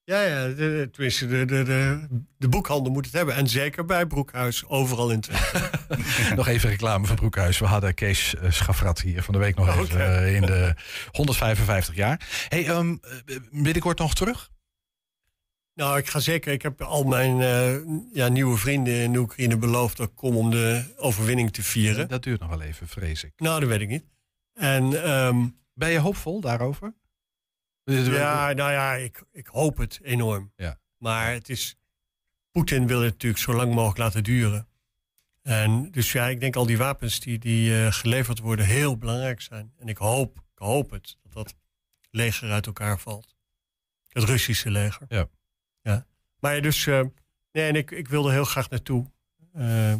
[0.08, 3.34] Ja, ja de, tenminste, de, de, de, de boekhandel moet het hebben.
[3.34, 5.70] En zeker bij Broekhuis, overal in Twente.
[6.36, 7.58] nog even reclame voor Broekhuis.
[7.58, 10.28] We hadden Kees uh, Schafrat hier van de week nog even okay.
[10.28, 10.74] uh, in de
[11.10, 12.46] 155 jaar.
[12.48, 13.00] Hey, um,
[13.50, 14.50] binnenkort nog terug?
[15.74, 16.52] Nou, ik ga zeker.
[16.52, 17.76] Ik heb al mijn uh,
[18.12, 22.08] ja, nieuwe vrienden in Oekraïne beloofd dat ik kom om de overwinning te vieren.
[22.08, 23.32] Dat duurt nog wel even, vrees ik.
[23.36, 24.04] Nou, dat weet ik niet.
[24.54, 26.94] En, um, ben je hoopvol daarover?
[27.92, 30.52] Ja, nou ja, ik, ik hoop het enorm.
[30.56, 30.78] Ja.
[30.98, 31.76] Maar het is.
[32.50, 34.68] Poetin wil het natuurlijk zo lang mogelijk laten duren.
[35.42, 39.40] En dus ja, ik denk al die wapens die, die uh, geleverd worden heel belangrijk
[39.40, 39.72] zijn.
[39.78, 41.54] En ik hoop, ik hoop het, dat dat
[42.10, 43.36] leger uit elkaar valt.
[44.08, 45.06] Het Russische leger.
[45.08, 45.28] Ja.
[45.82, 46.06] ja.
[46.38, 47.00] Maar dus, uh,
[47.52, 49.10] nee, en ik, ik wil er heel graag naartoe.
[49.54, 49.94] Uh,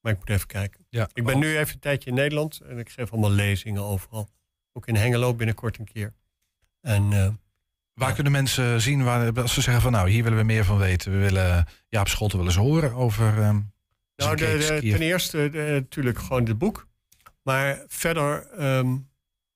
[0.00, 0.86] maar ik moet even kijken.
[0.88, 1.08] Ja.
[1.12, 1.40] Ik ben oh.
[1.40, 4.28] nu even een tijdje in Nederland en ik geef allemaal lezingen overal.
[4.72, 6.14] Ook in Hengelo binnenkort een keer.
[6.84, 7.28] En uh,
[7.94, 10.78] Waar kunnen mensen zien waar, als ze zeggen van nou, hier willen we meer van
[10.78, 11.12] weten.
[11.12, 13.26] We willen Jaap Scholten wel eens horen over.
[13.42, 13.60] ehm,
[14.16, 16.86] Nou, de, de- ten eerste de- natuurlijk gewoon het boek.
[17.42, 18.46] Maar verder...
[18.58, 18.96] ehm,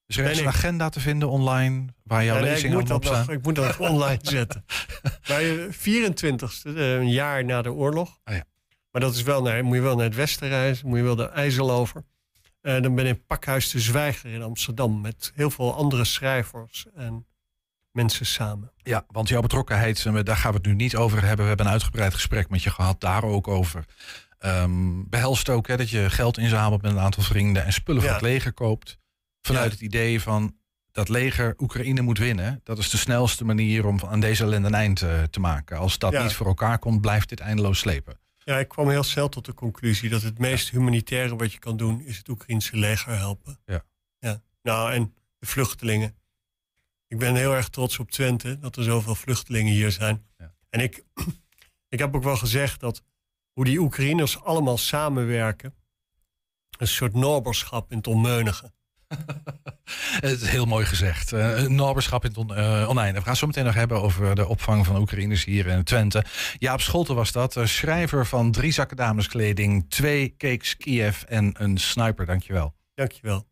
[0.05, 2.89] Is er een ik- agenda te vinden online waar jouw ja, nee, ik, lezingen moet
[2.89, 3.35] allemaal dat op nog, staan?
[3.37, 4.65] ik moet dat online zetten.
[5.27, 8.19] Bij de 24ste, eh, een jaar na de oorlog.
[8.23, 8.43] Ah, ja.
[8.91, 10.87] Maar dat is wel naar, moet je wel naar het westen reizen.
[10.87, 12.03] Moet je wel de IJssel over.
[12.69, 15.01] En dan ben ik in Pakhuis de Zwijger in Amsterdam.
[15.01, 17.25] Met heel veel andere schrijvers en
[17.91, 18.71] mensen samen.
[18.77, 21.37] Ja, want jouw betrokkenheid, eh, daar gaan we het nu niet over hebben.
[21.41, 23.85] We hebben een uitgebreid gesprek met je gehad, daar ook over.
[24.39, 28.11] Ehm behelst ook hè, dat je geld inzamelt met een aantal vrienden en spullen Ja.
[28.13, 28.97] het leger koopt.
[29.41, 29.71] Vanuit Ja.
[29.71, 30.55] het idee van
[30.91, 32.61] dat leger Oekraïne moet winnen.
[32.63, 35.77] Dat is de snelste manier om aan deze ellende een eind eh, te maken.
[35.77, 36.23] Als dat Ja.
[36.23, 38.19] niet voor elkaar komt, blijft dit eindeloos slepen.
[38.49, 41.77] Ja, ik kwam heel snel tot de conclusie dat het meest humanitaire wat je kan
[41.77, 43.59] doen is het Oekraïnse leger helpen.
[43.65, 43.85] Ja.
[44.19, 44.41] ja.
[44.61, 46.15] Nou, en de vluchtelingen.
[47.07, 50.25] Ik ben heel erg trots op Twente dat er zoveel vluchtelingen hier zijn.
[50.37, 50.53] Ja.
[50.69, 51.03] En ik,
[51.95, 53.03] ik heb ook wel gezegd dat
[53.53, 55.75] hoe die Oekraïners allemaal samenwerken,
[56.77, 58.71] een soort noberschap in het onmeunige.
[60.21, 61.31] Het is heel mooi gezegd.
[61.31, 62.37] Een naberschap in het
[62.87, 63.13] oneindig.
[63.13, 66.23] We gaan het zo meteen nog hebben over de opvang van Oekraïners hier in Twente.
[66.57, 71.77] Jaap Scholten was dat, eh, schrijver van drie zakken dameskleding, twee cakes Kiev en een
[71.77, 72.25] sniper.
[72.25, 72.75] Dankjewel.
[72.95, 73.48] Dankjewel.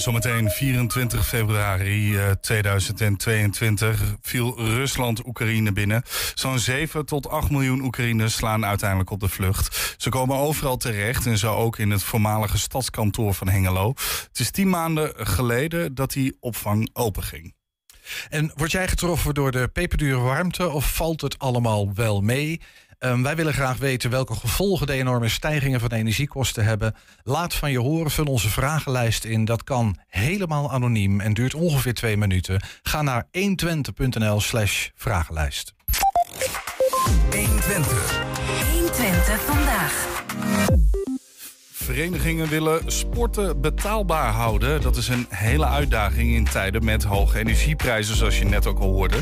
[0.00, 6.02] Zometeen 24 februari eh, 2022 viel Rusland Oekraïne binnen.
[6.34, 9.94] Zo'n 7 tot 8 miljoen Oekraïners slaan uiteindelijk op de vlucht.
[9.98, 13.88] Ze komen overal terecht en zo ook in het voormalige stadskantoor van Hengelo.
[14.28, 17.54] Het is tien maanden geleden dat die opvang openging.
[18.28, 22.60] En word jij getroffen door de peperdure warmte of valt het allemaal wel mee?
[23.00, 26.94] Ehm, wij willen graag weten welke gevolgen de enorme stijgingen van energiekosten hebben.
[27.22, 29.44] Laat van je horen, vul onze vragenlijst in.
[29.44, 32.62] Dat kan helemaal anoniem en duurt ongeveer twee minuten.
[32.82, 35.74] Ga naar 120.nl slash vragenlijst.
[37.30, 38.22] 120.
[38.72, 40.08] 120 vandaag.
[41.90, 44.80] Verenigingen willen sporten betaalbaar houden.
[44.80, 48.88] Dat is een hele uitdaging in tijden met hoge energieprijzen, zoals je net ook al
[48.90, 49.16] hoorde.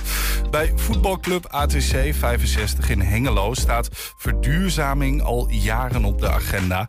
[0.50, 6.88] Bij voetbalclub ATC 65 in Hengelo staat verduurzaming al jaren op de agenda.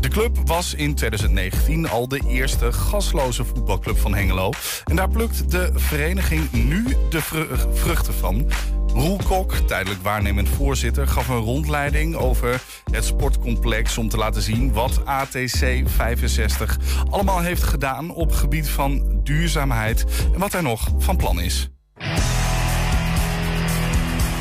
[0.00, 4.50] De club was in 2019 al de eerste gasloze voetbalclub van Hengelo.
[4.84, 8.46] En daar plukt de vereniging nu de vru- vruchten van.
[8.94, 14.72] Roel Kok, tijdelijk waarnemend voorzitter, gaf een rondleiding over het sportcomplex om te laten zien
[14.72, 16.78] wat ATC 65
[17.10, 21.70] allemaal heeft gedaan op gebied van duurzaamheid en wat er nog van plan is.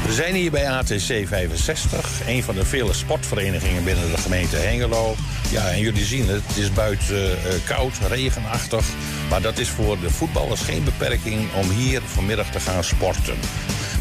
[0.06, 5.16] We zijn hier bij ATC 65, een van de vele sportverenigingen binnen de gemeente Hengelo.
[5.52, 8.86] Ja, en jullie zien het, het is buiten eh, koud, regenachtig.
[9.30, 13.38] Maar dat is voor de voetballers geen beperking om hier vanmiddag te gaan sporten.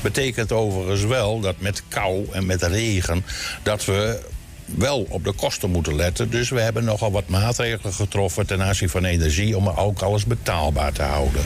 [0.03, 3.25] Betekent overigens wel dat met kou en met regen
[3.63, 4.21] dat we
[4.65, 6.31] wel op de kosten moeten letten.
[6.31, 10.93] Dus we hebben nogal wat maatregelen getroffen ten aanzien van energie om ook alles betaalbaar
[10.93, 11.43] te houden.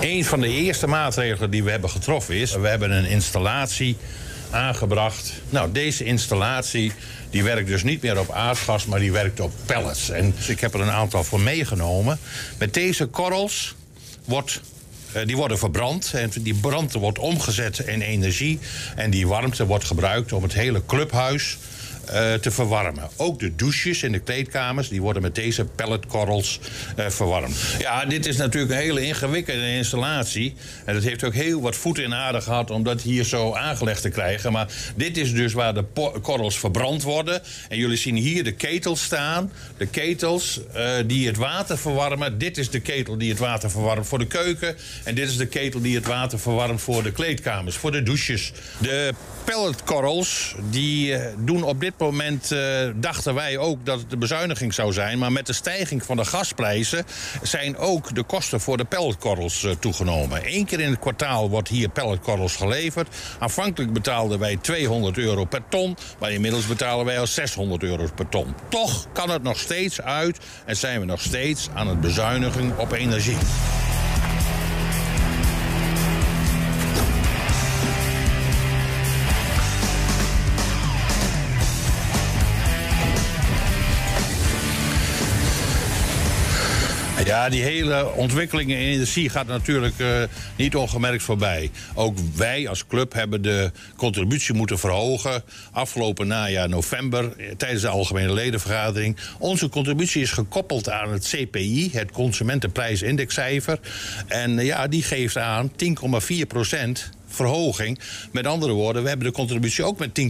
[0.00, 2.54] Een van de eerste maatregelen die we hebben getroffen is...
[2.54, 3.96] we hebben een installatie
[4.52, 5.32] aangebracht.
[5.50, 6.92] Nou, deze installatie
[7.30, 10.10] die werkt dus niet meer op aardgas, maar die werkt op pellets.
[10.10, 12.18] En dus ik heb er een aantal voor meegenomen.
[12.58, 13.74] Met deze korrels
[14.24, 14.60] wordt...
[15.12, 18.58] eh, die worden verbrand en die brand wordt omgezet in energie.
[18.96, 21.58] En die warmte wordt gebruikt om het hele clubhuis
[22.04, 23.08] eh, te verwarmen.
[23.16, 26.60] Ook de douches in de kleedkamers die worden met deze pelletkorrels
[26.96, 27.56] eh, verwarmd.
[27.78, 30.54] Ja, dit is natuurlijk een hele ingewikkelde installatie.
[30.84, 34.02] En het heeft ook heel wat voet in aarde gehad om dat hier zo aangelegd
[34.02, 34.52] te krijgen.
[34.52, 35.84] Maar dit is dus waar de
[36.22, 37.42] korrels verbrand worden.
[37.68, 39.52] En jullie zien hier de ketels staan.
[39.76, 42.38] De ketels eh, die het water verwarmen.
[42.38, 44.76] Dit is de ketel die het water verwarmt voor de keuken.
[45.04, 48.52] En dit is de ketel die het water verwarmt voor de kleedkamers, voor de douches.
[48.78, 52.60] De pelletkorrels die doen op dit moment, eh,
[52.94, 55.18] dachten wij ook dat het de bezuiniging zou zijn.
[55.18, 57.04] Maar met de stijging van de gasprijzen
[57.42, 60.40] zijn ook de kosten voor de pelletkorrels eh, toegenomen.
[60.44, 63.08] Eén keer in het kwartaal wordt hier pelletkorrels geleverd.
[63.38, 68.28] Aanvankelijk betaalden wij 200 euro per ton, maar inmiddels betalen wij al 600 euro per
[68.28, 68.54] ton.
[68.68, 72.92] Toch kan het nog steeds uit en zijn we nog steeds aan het bezuinigen op
[72.92, 73.36] energie.
[87.24, 90.22] Ja, die hele ontwikkeling in energie gaat natuurlijk uh,
[90.56, 91.70] niet ongemerkt voorbij.
[91.94, 95.42] Ook wij als club hebben de contributie moeten verhogen.
[95.72, 99.16] Afgelopen najaar november, eh, tijdens de algemene ledenvergadering.
[99.38, 103.78] Onze contributie is gekoppeld aan het CPI, het Consumentenprijsindexcijfer.
[104.26, 107.98] En uh, ja, die geeft aan 10,4 procent verhoging.
[108.32, 110.24] Met andere woorden, we hebben de contributie ook met 10,4%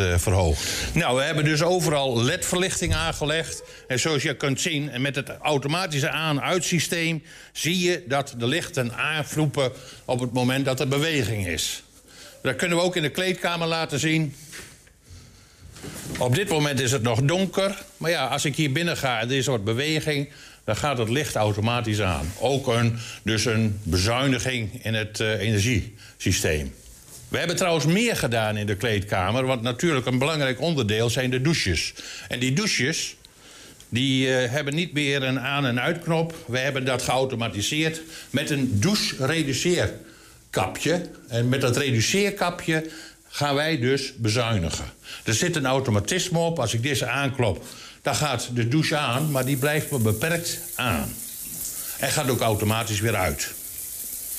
[0.00, 0.64] uh, verhoogd.
[0.94, 3.62] Nou, we hebben dus overal LED-verlichting aangelegd.
[3.88, 7.22] En zoals je kunt zien, met het automatische aan-uitsysteem...
[7.52, 9.72] zie je dat de lichten aanvloepen
[10.04, 11.82] op het moment dat er beweging is.
[12.42, 14.34] Dat kunnen we ook in de kleedkamer laten zien.
[16.18, 17.82] Op dit moment is het nog donker.
[17.96, 20.28] Maar ja, als ik hier binnen ga en er is wat beweging
[20.64, 22.32] dan gaat het licht automatisch aan.
[22.38, 25.42] Ook een, dus een bezuiniging in het uh,
[27.28, 31.40] We hebben trouwens meer gedaan in de kleedkamer, want natuurlijk een belangrijk onderdeel zijn de
[31.40, 31.94] douches.
[32.28, 33.16] En die douches,
[33.88, 36.34] die uh, hebben niet meer een aan- en uitknop.
[36.46, 41.06] We hebben dat geautomatiseerd met een douche-reduceerkapje.
[41.28, 42.90] En met dat reduceerkapje
[43.28, 44.84] gaan wij dus bezuinigen.
[45.24, 46.58] Er zit een automatisme op.
[46.58, 47.64] Als ik deze aanklop,
[48.02, 51.14] dan gaat de douche aan, maar die blijft maar beperkt aan.
[51.98, 53.52] En gaat ook automatisch weer uit.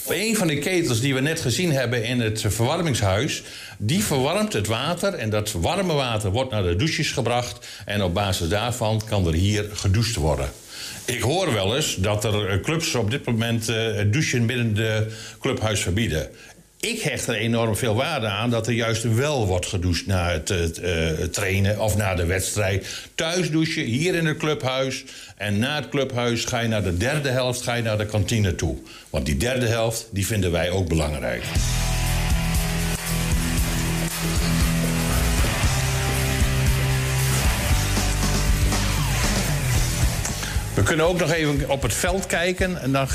[0.08, 3.44] Een van de ketels die we net gezien hebben in het verwarmingshuis,
[3.78, 8.14] die verwarmt het water en dat warme water wordt naar de douches gebracht en op
[8.14, 10.52] basis daarvan kan er hier gedoucht worden.
[11.06, 13.76] Ik hoor wel eens dat er clubs op dit moment uh,
[14.12, 15.08] douchen binnen de
[15.40, 16.30] clubhuis verbieden.
[16.84, 20.50] Ik hecht er enorm veel waarde aan dat er juist wel wordt gedoucht na het,
[20.50, 22.88] het, trainen of na de wedstrijd.
[23.16, 25.04] Thuis douchen, hier in het clubhuis.
[25.38, 28.56] En na het clubhuis ga je naar de derde helft ga je naar de kantine
[28.56, 28.78] toe.
[29.10, 31.44] Want die derde helft die vinden wij ook belangrijk.
[40.74, 42.82] We kunnen ook nog even op het veld kijken.
[42.82, 43.08] En dan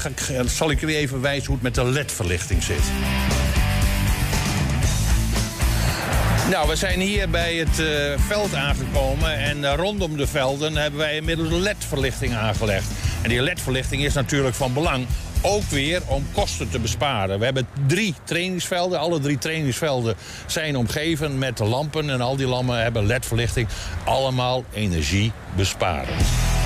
[0.47, 2.83] zal ik u even wijzen hoe het met de LED-verlichting zit.
[6.51, 11.01] Nou, we zijn hier bij het uh, veld aangekomen en uh, rondom de velden hebben
[11.01, 12.91] wij inmiddels LED-verlichting aangelegd.
[13.23, 15.07] En die LED-verlichting is natuurlijk van belang,
[15.43, 17.39] ook weer om kosten te besparen.
[17.39, 20.15] We hebben drie trainingsvelden, alle drie trainingsvelden
[20.47, 23.69] zijn omgeven met lampen en al die lampen hebben LED-verlichting.
[24.05, 26.58] Allemaal energiebesparend.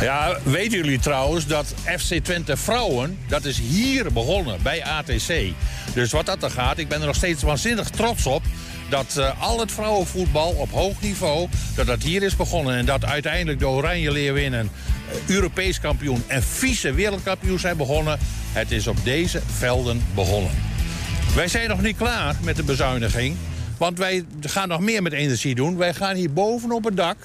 [0.00, 5.52] Ja, weten jullie trouwens dat FC Twente Vrouwen, dat is hier begonnen bij ATC.
[5.94, 8.42] Dus wat dat er gaat, ik ben er nog steeds waanzinnig trots op
[8.88, 12.76] dat uh, al het vrouwenvoetbal op hoog niveau, dat dat hier is begonnen.
[12.76, 14.70] En dat uiteindelijk de Oranje Leeuwinnen
[15.12, 18.18] uh, Europees kampioen en vice wereldkampioen zijn begonnen.
[18.52, 20.50] Het is op deze velden begonnen.
[21.34, 23.36] Wij zijn nog niet klaar met de bezuiniging,
[23.78, 25.76] want wij gaan nog meer met energie doen.
[25.76, 27.16] Wij gaan hier boven op het dak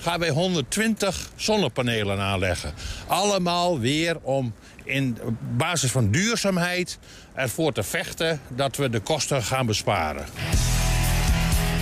[0.00, 2.72] gaan wij 120 zonnepanelen aanleggen.
[3.06, 5.18] Allemaal weer om in
[5.56, 6.98] basis van duurzaamheid
[7.34, 10.24] ervoor te vechten dat we de kosten gaan besparen.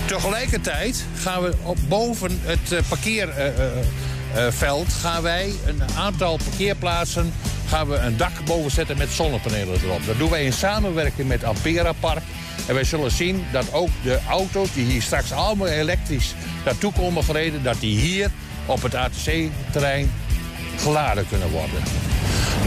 [0.05, 7.33] Tegelijkertijd gaan we op boven het parkeerveld gaan wij een aantal parkeerplaatsen
[7.69, 10.05] gaan we een dak boven zetten met zonnepanelen erop.
[10.05, 12.23] Dat doen wij in samenwerking met Ampera Park.
[12.69, 16.33] En wij zullen zien dat ook de auto's die hier straks allemaal elektrisch
[16.65, 17.63] naartoe komen gereden...
[17.63, 18.31] dat die hier
[18.65, 20.11] op het ATC-terrein
[20.77, 21.83] geladen kunnen worden.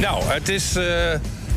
[0.00, 0.84] Nou, het is uh,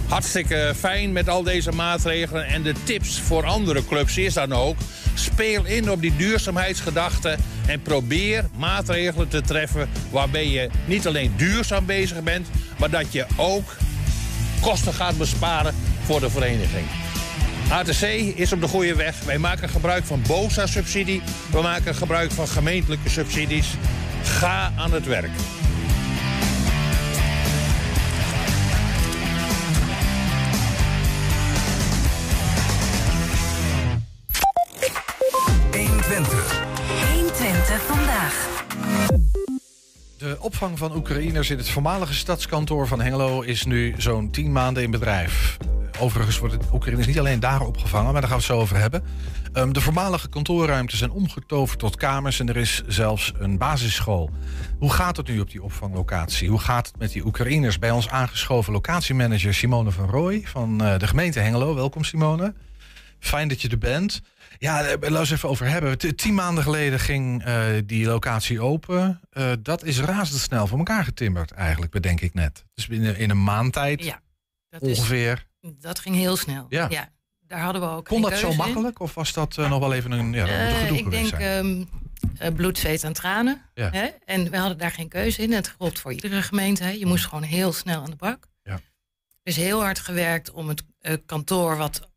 [0.08, 2.48] hartstikke fijn met al deze maatregelen.
[2.48, 4.78] En de tips voor andere clubs is dan ook...
[5.14, 7.38] speel in op die duurzaamheidsgedachte...
[7.68, 12.48] en probeer maatregelen te treffen waarbij je niet alleen duurzaam bezig bent...
[12.78, 13.76] maar dat je ook
[14.62, 17.05] kosten gaat besparen voor de vereniging.
[17.70, 18.02] ATC
[18.36, 19.24] is op de goede weg.
[19.24, 21.22] Wij maken gebruik van BOSA-subsidie.
[21.52, 23.68] We maken gebruik van gemeentelijke subsidies.
[24.24, 25.32] Ga aan het werk.
[37.82, 38.64] vandaag.
[40.18, 44.84] De opvang van Oekraïners in het voormalige stadskantoor van Hengelo is nu zo'n 10 maanden
[44.84, 45.58] in bedrijf.
[46.00, 49.04] Overigens worden Oekraïners niet alleen daar opgevangen, maar daar gaan we het zo over hebben.
[49.54, 54.30] Um, de voormalige kantoorruimten zijn omgetoverd tot kamers en er is zelfs een basisschool.
[54.80, 56.50] Hoe gaat het nu op die opvanglocatie?
[56.50, 57.80] Hoe gaat het met die Oekraïners?
[57.80, 61.76] Bij ons aangeschoven locatiemanager Simone van Rooij van uh, de gemeente Hengelo.
[61.76, 62.54] Welkom Simone.
[63.20, 64.22] Fijn dat je er bent.
[64.58, 65.98] Ja, laten we even over hebben.
[65.98, 69.22] T tien maanden geleden ging uh, die locatie open.
[69.34, 72.66] Uh, dat is razendsnel voor elkaar getimmerd, eigenlijk, bedenk ik net.
[72.74, 74.22] Dus binnen in een maand tijd ja,
[74.70, 75.32] dat ongeveer.
[75.32, 76.66] Is, dat ging heel snel.
[76.70, 76.88] Ja.
[76.90, 77.10] ja
[77.48, 78.06] daar hadden we ook.
[78.06, 79.00] Kon dat zo makkelijk?
[79.00, 81.90] Of was dat uh, nog wel even een ja, uh, gedoe Ik denk, um,
[82.38, 83.62] eh, bloed, zweet en tranen.
[83.74, 83.90] Ja.
[83.92, 84.06] Hè?
[84.26, 85.52] En we hadden daar geen keuze in.
[85.52, 86.84] Het gold voor iedere gemeente.
[86.84, 86.90] Hè?
[86.90, 88.48] Je moest gewoon heel snel aan de bak.
[88.64, 88.80] Ja.
[89.44, 92.08] Is heel hard gewerkt om het eh, kantoor, wat eh,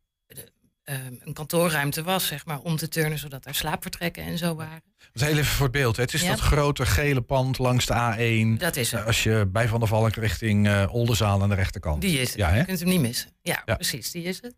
[1.23, 4.83] een kantoorruimte was, zeg maar, om te turnen, zodat er slaapvertrekken en zo waren.
[5.11, 5.95] Dus heel even voor het beeld.
[5.95, 6.01] hè.
[6.03, 6.29] Het is Ja.
[6.29, 8.57] dat grote gele pand langs de A1.
[8.59, 9.05] Dat is het.
[9.05, 12.01] Als je bij Van der Valk richting eh Oldenzaal aan de rechterkant.
[12.01, 12.37] Die is het.
[12.37, 12.57] Ja, hè?
[12.59, 13.31] Je kunt hem niet missen.
[13.41, 13.75] Ja, Ja.
[13.75, 14.55] precies, die is het.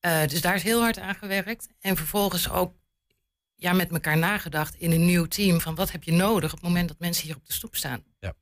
[0.00, 1.66] Eh, dus daar is heel hard aan gewerkt.
[1.80, 2.74] En vervolgens ook
[3.54, 5.60] ja, met elkaar nagedacht in een nieuw team.
[5.60, 8.04] Van wat heb je nodig op het moment dat mensen hier op de stoep staan.
[8.18, 8.32] Ja.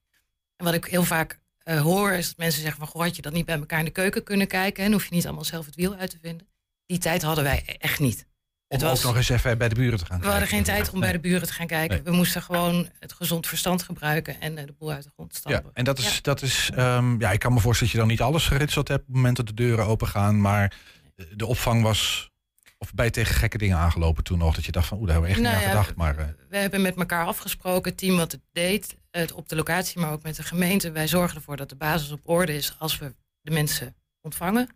[0.56, 2.88] En wat ik heel vaak eh, hoor is dat mensen zeggen van...
[2.88, 4.84] Goh, had je dat niet bij elkaar in de keuken kunnen kijken?
[4.84, 6.46] En hoef je niet allemaal zelf het wiel uit te vinden.
[6.92, 8.18] Die tijd hadden wij echt niet.
[8.18, 8.24] Om
[8.68, 10.90] Het was- ook nog eens even bij de buren te gaan We hadden geen tijd
[10.90, 11.94] om bij de buren te gaan kijken.
[11.96, 12.04] Nee.
[12.04, 14.40] We moesten gewoon het gezond verstand gebruiken...
[14.40, 15.70] en eh, de boel uit de grond Ja, stampen.
[15.74, 16.20] en dat is, Ja.
[16.22, 19.00] dat is ehm, ja, ik kan me voorstellen dat je dan niet alles geritseld hebt
[19.00, 20.72] op het moment dat de deuren open gaan, maar
[21.16, 22.30] eh, de opvang was,
[22.78, 25.34] of bij tegen gekke dingen aangelopen toen nog, dat je dacht van, oeh, daar hebben
[25.34, 27.98] we echt Nou niet aan ja, gedacht, maar eh, We hebben met elkaar afgesproken, het
[28.00, 30.90] team wat het deed, het op de locatie, maar ook met de gemeente.
[30.90, 34.68] Wij zorgen ervoor dat de basis op orde is als we de mensen ontvangen.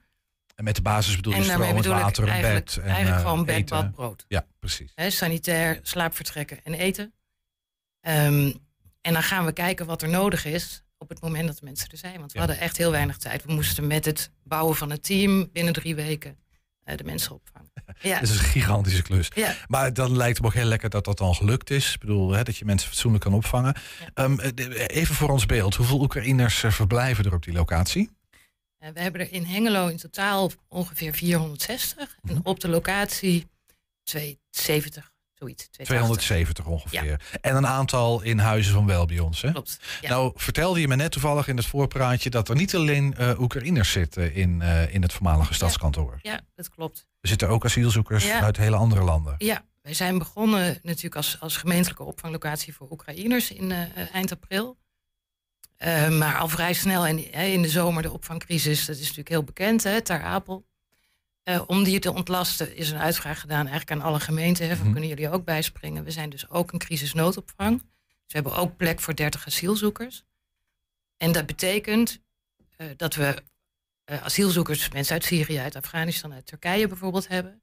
[0.57, 3.45] En met de basis bedoel je en stroom, water, eigenlijk, bed en eigenlijk eh, gewoon
[3.45, 3.77] bed, eten.
[3.77, 4.25] bad, brood.
[4.29, 4.93] Ja, precies.
[5.09, 7.13] Sanitair, slaapvertrekken en eten.
[8.01, 8.53] Ehm,
[9.01, 11.89] en dan gaan we kijken wat er nodig is op het moment dat de mensen
[11.91, 12.19] er zijn.
[12.19, 12.45] Want we Ja.
[12.47, 13.45] hadden echt heel weinig tijd.
[13.45, 16.37] We moesten met het bouwen van het team binnen drie weken
[16.85, 17.65] eh, de mensen opvangen.
[18.01, 19.29] Ja, Het is een gigantische klus.
[19.35, 19.55] ja.
[19.67, 21.95] Maar dan lijkt het me ook heel lekker dat dat dan gelukt is.
[21.95, 23.75] Ik bedoel, hè, dat je mensen fatsoenlijk kan opvangen.
[24.15, 24.51] Ehm, eh,
[24.87, 28.11] even voor ons beeld, hoeveel Oekraïners eh, verblijven er op die locatie?
[28.79, 32.17] Eh, we hebben er in Hengelo in totaal ongeveer 460.
[32.23, 32.35] Mhm.
[32.35, 33.47] En op de locatie
[34.03, 35.69] 270, zoiets.
[35.69, 35.87] 280.
[35.87, 37.39] 270 ongeveer.
[37.41, 39.43] En een aantal in huizen van wel bij ons.
[39.43, 39.51] Hè?
[39.51, 39.81] Klopt.
[40.01, 40.09] Ja.
[40.09, 43.93] Nou, vertelde je me net toevallig in het voorpraatje dat er niet alleen eh, Oekraïners
[43.93, 46.19] zitten in, eh, in het voormalige stadskantoor.
[46.23, 47.07] ja, dat klopt.
[47.21, 49.35] Er zitten ook asielzoekers uit hele andere landen.
[49.39, 53.73] Ja, wij zijn begonnen natuurlijk als, als gemeentelijke opvanglocatie voor Oekraïners in
[54.13, 54.77] eind april.
[55.77, 59.83] Eh, maar al vrij snel in, de zomer de opvangcrisis, dat is natuurlijk heel bekend,
[59.83, 60.67] hè, Ter Apel.
[61.43, 64.69] Eh, om die te ontlasten is een uitvraag gedaan eigenlijk aan alle gemeenten.
[64.69, 64.93] Hè, van Mhm.
[64.93, 66.05] kunnen jullie ook bijspringen?
[66.05, 67.79] We zijn dus ook een crisisnoodopvang.
[67.79, 67.89] Dus
[68.27, 70.25] we hebben ook plek voor 30 asielzoekers.
[71.17, 72.25] En dat betekent
[72.77, 73.43] eh, dat we
[74.05, 77.63] asielzoekers, mensen uit Syrië, uit Afghanistan, uit Turkije bijvoorbeeld hebben.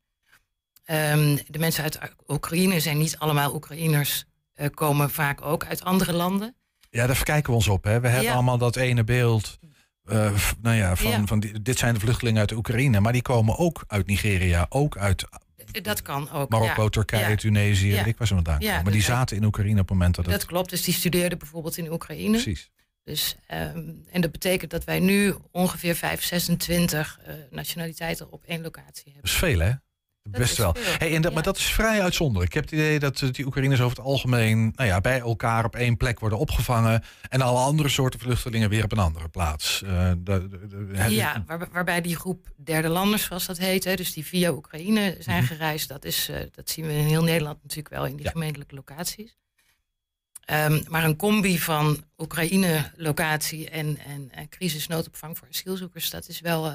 [0.84, 4.26] Ehm, de mensen uit Oekraïne zijn niet allemaal Oekraïners,
[4.73, 6.56] komen vaak ook uit andere landen.
[6.93, 7.84] Ja, daar verkijken we ons op.
[7.84, 7.99] Hè.
[7.99, 8.34] We hebben Ja.
[8.34, 9.60] allemaal dat ene beeld.
[10.36, 11.25] v- nou ja, van, Ja.
[11.25, 12.99] van di- dit zijn de vluchtelingen uit de Oekraïne.
[12.99, 15.25] Maar die komen ook uit Nigeria, ook uit
[15.71, 16.49] Eh, Dat kan ook.
[16.49, 16.89] Marokko, ja.
[16.89, 17.36] Turkije.
[17.36, 18.82] Tunesië, ik waar ze vandaan Ja.
[18.82, 20.34] Maar die zaten in Oekraïne op het moment dat het...
[20.34, 22.32] Dat klopt, dus die studeerden bijvoorbeeld in Oekraïne.
[22.32, 22.71] Precies.
[23.03, 23.77] Dus, ehm,
[24.12, 29.21] en dat betekent dat wij nu ongeveer 5, 26 eh, nationaliteiten op één locatie hebben.
[29.21, 29.71] Dat is veel, hè?
[30.29, 30.75] Best wel.
[30.79, 31.33] Hey, en dat, ja.
[31.36, 32.47] Maar dat is vrij uitzonderlijk.
[32.47, 35.65] Ik heb het idee dat eh, die Oekraïners over het algemeen nou ja, bij elkaar
[35.65, 37.03] op één plek worden opgevangen.
[37.29, 39.81] En alle andere soorten vluchtelingen weer op een andere plaats.
[39.83, 43.83] Eh, de- de- de- hè, Ja, waar- waarbij die groep derde landers, zoals dat heet,
[43.83, 45.53] hè, dus die via Oekraïne zijn Mhm.
[45.53, 48.31] gereisd, dat, is, eh, dat zien we in heel Nederland natuurlijk wel in die Ja.
[48.31, 49.36] gemeentelijke locaties.
[50.45, 56.73] Ehm, maar een combi van Oekraïne-locatie en, en, en crisisnoodopvang voor asielzoekers, dat is wel,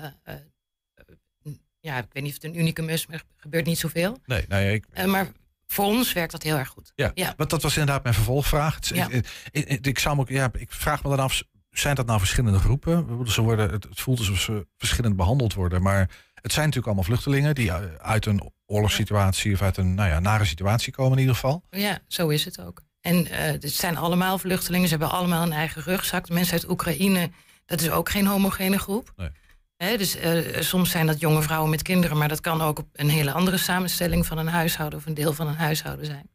[1.88, 4.18] ja, ik weet niet of het een unicum is, maar er gebeurt niet zoveel.
[4.24, 5.28] Nee, nou ja, ik, Eh, maar
[5.66, 6.92] voor ons werkt dat heel erg goed.
[6.94, 7.10] ja.
[7.14, 7.34] Ja.
[7.36, 8.74] Want dat was inderdaad mijn vervolgvraag.
[8.74, 9.08] Het, Ja.
[9.08, 12.18] ik, ik, ik zou me ook, ja, ik vraag me dan af, zijn dat nou
[12.18, 13.26] verschillende groepen?
[13.30, 15.82] Ze worden, het, het voelt alsof ze verschillend behandeld worden.
[15.82, 16.00] Maar
[16.34, 20.20] het zijn natuurlijk allemaal vluchtelingen die eh, uit een oorlogssituatie of uit een nou ja,
[20.20, 21.62] nare situatie komen in ieder geval.
[21.70, 22.82] Ja, zo is het ook.
[23.00, 24.88] En eh het zijn allemaal vluchtelingen.
[24.88, 26.26] Ze hebben allemaal een eigen rugzak.
[26.26, 27.30] De mensen uit Oekraïne,
[27.66, 29.12] dat is ook geen homogene groep.
[29.16, 29.28] Nee.
[29.78, 33.32] Dus eh, soms zijn dat jonge vrouwen met kinderen, maar dat kan ook een hele
[33.32, 36.30] andere samenstelling van een huishouden of een deel van een huishouden zijn.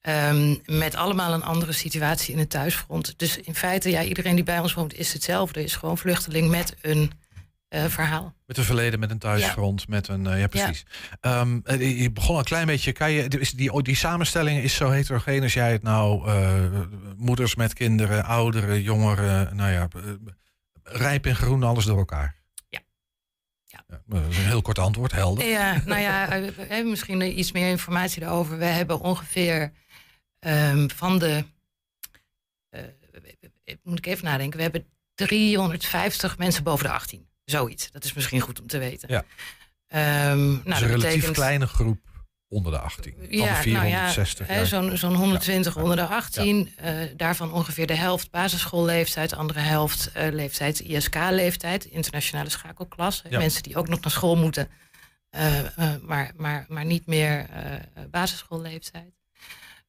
[0.00, 3.18] Ehm, met allemaal een andere situatie in het thuisfront.
[3.18, 5.64] Dus in feite, ja, iedereen die bij ons woont is hetzelfde.
[5.64, 7.12] Is gewoon vluchteling met een
[7.68, 8.34] eh, verhaal.
[8.46, 10.26] Met een verleden, met een thuisfront, met een.
[10.26, 10.86] eh, ja, precies.
[11.20, 12.92] Ehm, eh, je begon een klein beetje.
[12.92, 16.30] Kan je, die, die samenstelling is zo heterogeen als jij het nou.
[17.16, 19.56] moeders met kinderen, ouderen, jongeren.
[19.56, 19.88] Nou ja,
[20.88, 22.34] rijp en groen, alles door elkaar.
[22.68, 22.80] Ja.
[23.64, 23.84] Ja.
[24.06, 25.44] dat is een heel kort antwoord, helder.
[25.48, 28.58] Ja, nou ja, eh, we hebben misschien eh, iets meer informatie daarover.
[28.58, 29.72] We hebben ongeveer
[30.38, 31.44] ehm, van de.
[32.70, 32.82] eh,
[33.82, 34.56] moet ik even nadenken.
[34.56, 37.28] We hebben 350 mensen boven de 18.
[37.44, 37.90] Zoiets.
[37.90, 39.08] Dat is misschien goed om te weten.
[39.12, 39.24] Ja.
[39.86, 41.98] Ehm, nou, dus een relatief betekent- kleine groep
[42.48, 43.14] onder de 18.
[43.18, 44.48] Van de Ja, nou 460.
[44.48, 44.64] ja, ja.
[44.64, 45.82] zo'n zo'n 120 Ja.
[45.82, 46.72] onder de 18.
[46.76, 53.22] eh, daarvan ongeveer de helft basisschoolleeftijd, andere helft eh, leeftijd ISK-leeftijd, internationale schakelklas.
[53.28, 53.38] Ja.
[53.38, 54.68] Mensen die ook nog naar school moeten,
[55.30, 55.60] eh,
[56.02, 57.46] maar, maar, maar niet meer
[58.10, 59.14] basisschoolleeftijd.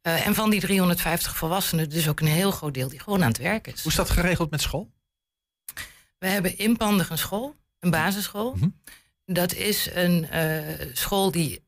[0.01, 3.37] En van die 350 volwassenen, dus ook een heel groot deel die gewoon aan het
[3.37, 3.81] werk is.
[3.81, 4.91] Hoe is dat geregeld met school?
[6.17, 8.53] We hebben inpandig een school, een basisschool.
[8.55, 8.69] Mhm.
[9.25, 10.27] Dat is een
[10.93, 11.63] school die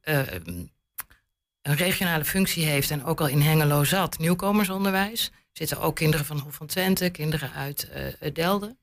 [1.69, 5.25] een regionale functie heeft en ook al in Hengelo zat, nieuwkomersonderwijs.
[5.25, 7.89] Er zitten ook kinderen van Hof van Twente, kinderen uit
[8.19, 8.77] eh Delden.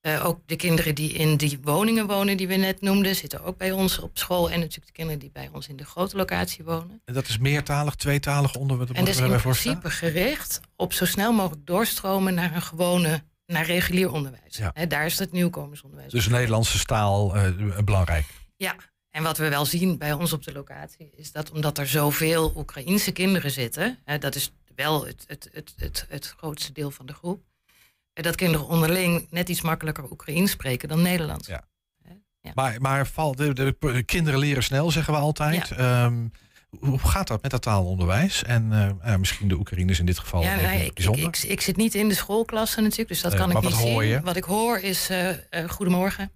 [0.00, 3.56] Eh, ook de kinderen die in die woningen wonen die we net noemden, zitten ook
[3.56, 4.50] bij ons op school.
[4.50, 7.00] En natuurlijk de kinderen die bij ons in de grote locatie wonen.
[7.04, 11.04] En dat is meertalig, tweetalig onder wat En dat is in principe gericht op zo
[11.04, 14.56] snel mogelijk doorstromen naar een gewone, naar regulier onderwijs.
[14.56, 14.86] Ja.
[14.86, 16.12] Daar is het nieuwkomersonderwijs.
[16.12, 17.36] Dus Nederlandse taal
[17.84, 18.26] belangrijk.
[18.56, 18.76] Ja,
[19.16, 22.52] en wat we wel zien bij ons op de locatie is dat omdat er zoveel
[22.56, 27.06] Oekraïense kinderen zitten, hè, dat is wel het, het, het, het, het grootste deel van
[27.06, 27.42] de groep,
[28.12, 31.46] eh, dat kinderen onderling net iets makkelijker Oekraïens spreken dan Nederlands.
[31.48, 31.64] Ja.
[32.40, 32.52] Ja.
[32.54, 35.70] Maar, maar valt de, de, de kinderen leren snel, zeggen we altijd.
[35.70, 36.26] Ehm,
[36.78, 38.42] hoe gaat dat met dat taalonderwijs?
[38.42, 41.24] En eh, ja, misschien de Oekraïners in dit geval Ja, even nou, ik, ik, bijzonder.
[41.24, 44.02] ik, ik zit niet in de schoolklassen natuurlijk, dus dat Eh, kan ik niet hoor
[44.02, 44.10] zien.
[44.10, 44.20] je?
[44.20, 46.30] Wat ik hoor is eh, eh, goedemorgen.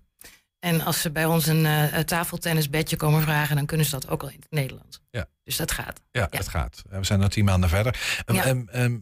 [0.60, 4.22] En als ze bij ons een eh, tafeltennisbedje komen vragen, dan kunnen ze dat ook
[4.22, 5.00] al in het Nederlands.
[5.10, 5.26] Ja.
[5.44, 6.00] Dus dat gaat.
[6.10, 6.38] Ja, Ja.
[6.38, 6.82] het gaat.
[6.90, 8.00] Eh, We zijn er tien maanden verder.
[8.24, 8.44] Ehm, Ja.
[8.44, 8.96] ehm, ehm,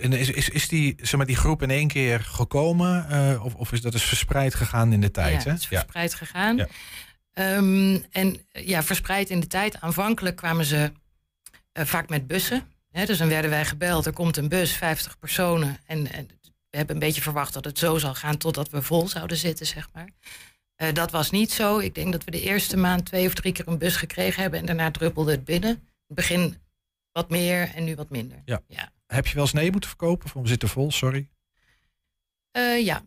[0.00, 3.08] en is, is, is die, zeg maar, die groep in één keer gekomen?
[3.08, 5.36] eh, of, of is dat is verspreid gegaan in de tijd?
[5.42, 5.50] ja, hè?
[5.50, 6.56] het is verspreid gegaan.
[6.56, 6.66] Ja.
[7.32, 8.06] En
[8.50, 9.80] eh, ja, verspreid in de tijd.
[9.80, 10.92] Aanvankelijk kwamen ze
[11.72, 12.62] eh, vaak met bussen.
[12.90, 15.78] Hè, dus dan werden wij gebeld, er komt een bus, 50 personen.
[15.86, 16.26] En, en
[16.70, 19.66] we hebben een beetje verwacht dat het zo zal gaan totdat we vol zouden zitten,
[19.66, 20.08] zeg maar.
[20.74, 21.78] Eh, dat was niet zo.
[21.78, 24.60] Ik denk dat we de eerste maand twee of drie keer een bus gekregen hebben.
[24.60, 25.70] En daarna druppelde het binnen.
[25.70, 26.56] In het begin
[27.12, 28.42] wat meer en nu wat minder.
[28.44, 28.60] Ja.
[28.66, 30.26] Ja, Heb je wel eens nee moeten verkopen?
[30.26, 31.28] Of we zitten vol, sorry.
[32.50, 33.04] Eh, ja.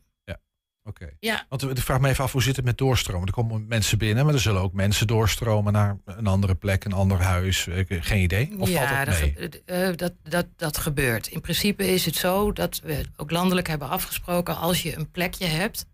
[0.87, 1.09] Oké.
[1.19, 1.45] ja.
[1.49, 3.27] Want ik vraag me even af, hoe zit het met doorstromen?
[3.27, 6.93] Er komen mensen binnen, maar er zullen ook mensen doorstromen naar een andere plek, een
[6.93, 7.67] ander huis.
[7.67, 8.53] Ik, geen idee.
[8.57, 11.27] Of ja, valt dat, dat eh, dat, dat, dat gebeurt.
[11.27, 14.57] In principe is het zo dat we ook landelijk hebben afgesproken...
[14.57, 15.85] als je een plekje hebt,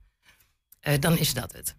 [0.83, 1.75] eh, dan is dat het.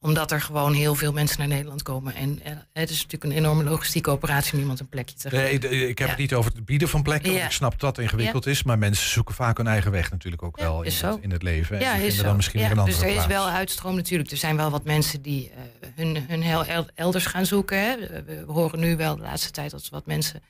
[0.00, 2.14] Omdat er gewoon heel veel mensen naar Nederland komen.
[2.14, 4.52] En eh, het is natuurlijk een enorme logistieke operatie...
[4.52, 5.70] om iemand een plekje te geven.
[5.70, 6.12] Nee, ik heb Ja.
[6.12, 7.32] het niet over het bieden van plekken.
[7.32, 7.44] Ja.
[7.44, 8.62] Ik snap dat het ingewikkeld is.
[8.62, 11.76] Maar mensen zoeken vaak hun eigen weg natuurlijk ook wel in het, in het leven.
[11.76, 12.22] En Ja, die is zo.
[12.22, 14.30] dan misschien weer een dus andere er is wel uitstroom natuurlijk.
[14.30, 17.78] Er zijn wel wat mensen die eh, hun, hun heel el- elders gaan zoeken.
[17.80, 17.96] Hè.
[17.96, 20.42] We, we horen nu wel de laatste tijd dat wat mensen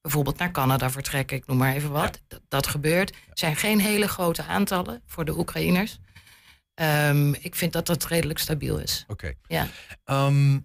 [0.00, 1.36] bijvoorbeeld naar Canada vertrekken.
[1.36, 2.20] Ik noem maar even wat.
[2.28, 3.10] Dat, dat gebeurt.
[3.10, 5.98] Er zijn geen hele grote aantallen voor de Oekraïners.
[6.74, 9.04] Ehm, ik vind dat dat redelijk stabiel is.
[9.08, 9.32] Oké.
[9.46, 9.68] Ja.
[10.04, 10.58] Ehm,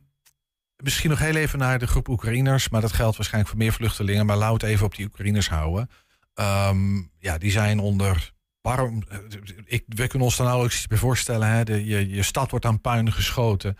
[0.83, 2.69] misschien nog heel even naar de groep Oekraïners.
[2.69, 4.25] Maar dat geldt waarschijnlijk voor meer vluchtelingen.
[4.25, 5.89] Maar laat het even op die Oekraïners houden.
[6.33, 8.35] Ehm, ja, die zijn onder...
[8.61, 9.17] Waarom, eh,
[9.65, 11.47] ik, we kunnen ons daar nauwelijks iets bij voorstellen.
[11.47, 11.63] Hè?
[11.63, 13.77] De, je, je stad wordt aan puin geschoten.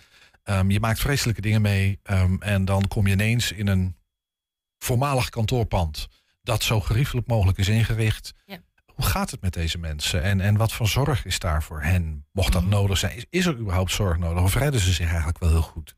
[0.67, 1.99] Je maakt vreselijke dingen mee.
[2.39, 3.95] en dan kom je ineens in een
[4.78, 6.07] voormalig kantoorpand.
[6.41, 8.34] Dat zo geriefelijk mogelijk is ingericht.
[8.45, 8.59] Ja.
[8.98, 10.22] Hoe gaat het met deze mensen?
[10.24, 12.26] En, en wat voor zorg is daar voor hen?
[12.32, 12.72] Mocht dat Mhm.
[12.72, 13.16] nodig zijn?
[13.18, 14.43] Is, is er überhaupt zorg nodig?
[14.43, 15.95] Of redden ze zich eigenlijk wel heel goed?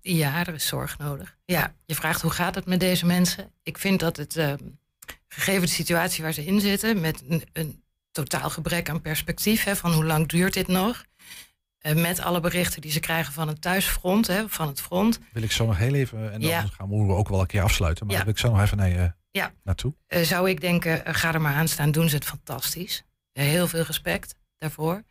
[0.00, 1.36] Ja, er is zorg nodig.
[1.44, 3.52] Ja, je vraagt hoe gaat het met deze mensen?
[3.62, 4.58] Ik vind dat het, ehm,
[5.28, 9.76] gegeven de situatie waar ze in zitten, met een, een totaal gebrek aan perspectief, hè,
[9.76, 11.04] van hoe lang duurt dit nog?
[11.78, 15.18] Eh, met alle berichten die ze krijgen van het thuisfront, hè, van het front.
[15.32, 16.66] Wil ik zo nog heel even, en dan Ja.
[16.66, 18.06] gaan we ook wel een keer afsluiten.
[18.06, 18.22] Maar Ja.
[18.22, 19.52] wil ik zo nog even naar je Ja.
[19.62, 19.94] naartoe.
[20.06, 23.04] eh, zou ik denken, eh, ga er maar aan staan, doen ze het fantastisch.
[23.32, 25.02] Eh, heel veel respect daarvoor.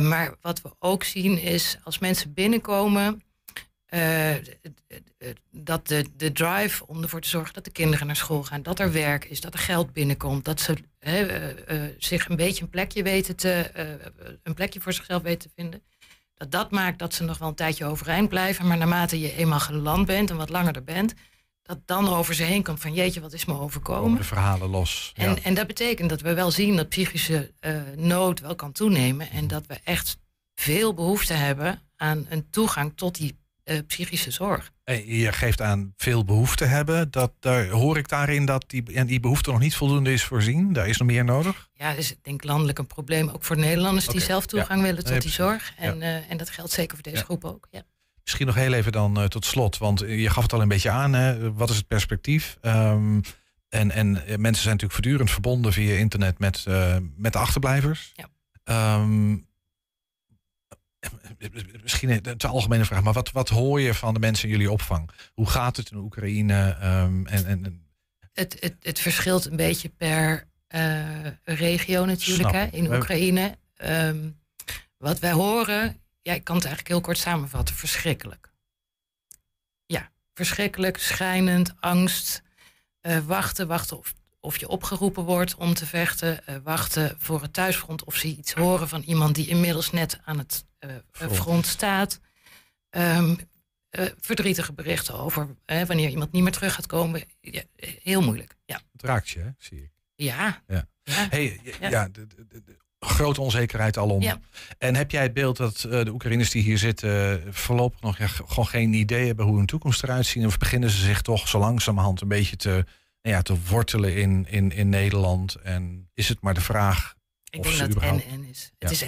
[0.00, 3.22] Maar wat we ook zien is, als mensen binnenkomen,
[5.50, 8.78] dat de, de drive om ervoor te zorgen dat de kinderen naar school gaan, dat
[8.78, 10.76] er werk is, dat er geld binnenkomt, dat ze
[11.98, 13.70] zich een beetje een plekje weten te,
[14.42, 15.82] een plekje voor zichzelf weten te vinden.
[16.34, 19.60] Dat dat maakt dat ze nog wel een tijdje overeind blijven, maar naarmate je eenmaal
[19.60, 21.14] geland bent en wat langer er bent,
[21.62, 24.18] dat dan over ze heen komt van jeetje, wat is me Komen overkomen.
[24.18, 25.12] de verhalen los.
[25.16, 25.42] En, ja.
[25.42, 29.30] en dat betekent dat we wel zien dat psychische eh, nood wel kan toenemen.
[29.30, 30.18] En dat we echt
[30.54, 34.70] veel behoefte hebben aan een toegang tot die eh, psychische zorg.
[34.84, 37.10] En je geeft aan veel behoefte hebben.
[37.10, 40.72] Dat, daar hoor ik daarin dat die, en die behoefte nog niet voldoende is voorzien.
[40.72, 41.68] Daar is nog meer nodig.
[41.72, 43.28] Ja, dat is denk ik landelijk een probleem.
[43.28, 45.72] Ook voor Nederlanders die zelf toegang willen tot Nee, die zorg.
[45.76, 47.68] En, eh, en dat geldt zeker voor deze groep ook.
[47.70, 47.82] Ja.
[48.22, 49.78] Misschien nog heel even dan eh, tot slot.
[49.78, 51.12] Want eh, je gaf het al een beetje aan.
[51.12, 51.52] Hè?
[51.52, 52.58] Wat is het perspectief?
[52.60, 53.20] Ehm,
[53.68, 56.64] en, en eh, mensen zijn natuurlijk voortdurend verbonden via internet met,
[57.16, 58.12] met de achterblijvers.
[58.14, 58.28] Ja.
[58.64, 59.36] Ehm,
[61.82, 64.70] misschien een te algemene vraag, maar wat, wat hoor je van de mensen in jullie
[64.70, 65.10] opvang?
[65.34, 66.76] Hoe gaat het in Oekraïne?
[66.80, 67.86] Ehm, en, en,
[68.32, 70.50] Het, het, het verschilt een beetje per
[71.44, 73.58] regio natuurlijk hè, in Oekraïne.
[74.98, 78.50] Wat wij horen, ja, ik kan het eigenlijk heel kort samenvatten, verschrikkelijk.
[79.86, 82.42] Ja, verschrikkelijk, schrijnend, angst.
[83.00, 86.46] Eh, wachten, wachten of, of je opgeroepen wordt om te vechten.
[86.46, 90.38] eh, wachten voor het thuisfront of ze iets horen van iemand die inmiddels net aan
[90.38, 91.66] het eh, front.
[91.66, 92.20] staat.
[92.90, 93.36] Ehm,
[93.90, 97.24] eh, verdrietige berichten over wanneer iemand niet meer terug gaat komen.
[97.40, 97.62] Ja,
[98.00, 98.56] heel moeilijk.
[98.64, 98.80] Ja.
[98.92, 99.90] Het raakt je, hè, zie ik.
[100.14, 100.62] Ja.
[100.66, 100.88] Ja.
[101.02, 101.26] ja.
[101.30, 101.88] Hey, ja, Ja.
[101.88, 102.76] ja, de, de- de- de
[103.06, 104.22] grote onzekerheid alom.
[104.22, 104.40] Ja.
[104.78, 108.18] En heb jij het beeld dat eh, de Oekraïners die hier zitten eh, voorlopig nog
[108.18, 110.46] ja, gewoon geen idee hebben hoe hun toekomst eruit ziet?
[110.46, 112.84] Of beginnen ze zich toch zo langzamerhand een beetje te,
[113.22, 115.54] nou ja, te wortelen in, in, in Nederland?
[115.54, 117.14] En is het maar de vraag
[117.50, 118.24] Ik of denk ze dat überhaupt...
[118.24, 118.70] en-en is.
[118.78, 118.88] Ja.
[118.88, 119.00] Het is.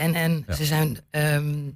[0.46, 0.54] Ja.
[0.54, 0.98] Ze zijn...
[1.10, 1.70] ehm,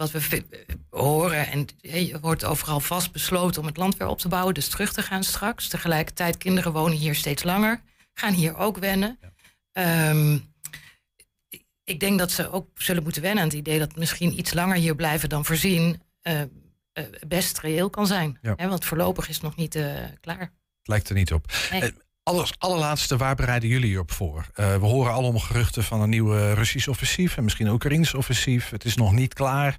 [0.00, 0.44] wat we
[0.90, 4.68] horen, en er wordt overal vast besloten om het land weer op te bouwen, dus
[4.68, 5.68] terug te gaan straks.
[5.68, 7.80] Tegelijkertijd, kinderen wonen hier steeds langer,
[8.14, 9.18] gaan hier ook wennen.
[9.72, 10.38] Ehm,
[11.90, 14.76] ik- denk dat ze ook zullen moeten wennen aan het idee dat misschien iets langer
[14.76, 16.46] hier blijven dan voorzien eh, eh,
[17.28, 18.38] best reëel kan zijn.
[18.42, 18.52] Ja.
[18.56, 19.84] Hè, want voorlopig is het nog niet eh,
[20.20, 20.40] klaar.
[20.40, 21.52] Het lijkt er niet op.
[21.70, 21.92] Nee.
[22.22, 24.46] Alles, allerlaatste, waar bereiden jullie op voor?
[24.54, 28.70] We horen allemaal geruchten van een nieuwe Russisch offensief en misschien een Oekraïns offensief.
[28.70, 29.76] Het is nog niet klaar.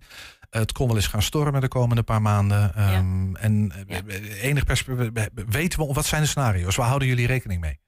[0.49, 2.75] Het kon wel eens gaan stormen de komende paar maanden.
[2.75, 4.01] Ehm, En Ja.
[4.41, 6.75] enig perspectief, weten we wat zijn de scenario's?
[6.75, 7.79] Waar houden jullie rekening mee?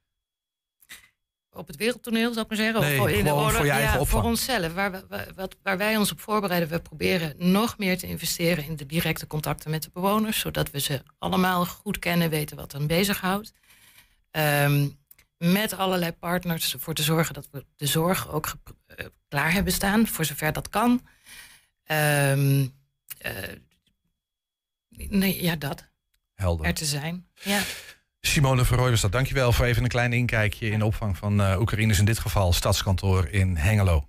[1.53, 2.81] Op het wereldtoneel, zou ik maar zeggen?
[2.81, 4.21] Nee, of in de voor je eigen ja, opvang.
[4.21, 4.73] Voor onszelf.
[4.73, 8.63] Waar, we, waar- wat, waar wij ons op voorbereiden, we proberen nog meer te investeren
[8.65, 12.71] in de directe contacten met de bewoners, zodat we ze allemaal goed kennen, weten wat
[12.71, 13.53] hen bezighoudt.
[14.31, 14.87] Ehm,
[15.37, 18.53] met allerlei partners ervoor te zorgen dat we de zorg ook
[18.85, 21.07] eh, klaar hebben staan, voor zover dat kan.
[21.83, 22.67] Ehm,
[23.17, 23.33] eh,
[24.89, 25.91] nee, ja, dat.
[26.33, 26.65] Helder.
[26.65, 27.27] Er te zijn.
[27.43, 27.61] Ja.
[28.27, 29.11] Simone Verrooy was dat.
[29.11, 31.99] Dankjewel voor even een klein inkijkje in de opvang van eh Oekraïners.
[31.99, 34.07] In dit geval stadskantoor in Hengelo.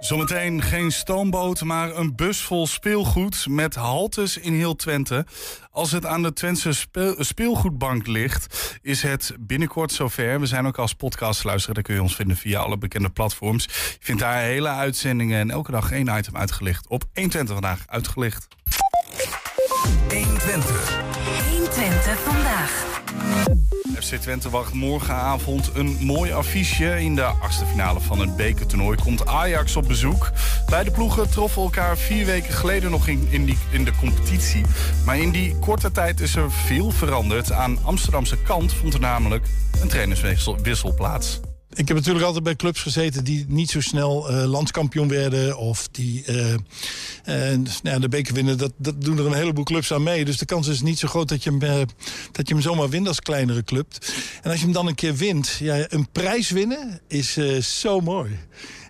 [0.00, 5.26] Zometeen geen stoomboot, maar een bus vol speelgoed met haltes in heel Twente.
[5.70, 10.40] Als het aan de Twentse speel- speelgoedbank ligt, is het binnenkort zover.
[10.40, 13.64] We zijn ook als podcast luisteren, daar kun je ons vinden via alle bekende platforms.
[13.64, 16.88] Je vindt daar hele uitzendingen en elke dag één item uitgelicht.
[16.88, 18.46] Op 120 vandaag uitgelicht.
[20.08, 21.57] 120.
[21.78, 23.00] 120 vandaag.
[24.00, 27.00] FC Twente wacht morgenavond een mooi affiche.
[27.00, 30.30] In de achtste finale van het bekertoernooi komt Ajax op bezoek.
[30.68, 34.64] Beide ploegen troffen elkaar vier weken geleden nog in, in, die, in de competitie.
[35.04, 37.52] Maar in die korte tijd is er veel veranderd.
[37.52, 39.46] Aan Amsterdamse kant vond er namelijk
[39.80, 41.40] een trainerswissel wissel plaats.
[41.78, 45.58] Ik heb natuurlijk altijd bij clubs gezeten die niet zo snel eh, landskampioen werden.
[45.58, 46.52] Of die eh,
[47.52, 48.58] eh, nou de beker winnen.
[48.58, 50.24] Dat, dat doen er een heleboel clubs aan mee.
[50.24, 51.86] Dus de kans is niet zo groot dat je hem,
[52.32, 53.92] dat je hem zomaar wint als kleinere club.
[54.42, 55.56] En als je hem dan een keer wint.
[55.58, 58.38] Ja, een prijs winnen is zo mooi.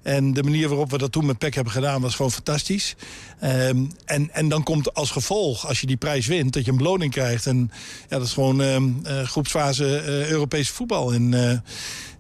[0.03, 2.97] En de manier waarop we dat toen met PEC hebben gedaan was gewoon fantastisch.
[3.41, 6.77] Ehm, en, en dan komt als gevolg, als je die prijs wint, dat je een
[6.77, 7.47] beloning krijgt.
[7.47, 7.71] En
[8.09, 11.13] ja, dat is gewoon ehm, eh, groepsfase eh, Europese voetbal.
[11.13, 11.59] En eh,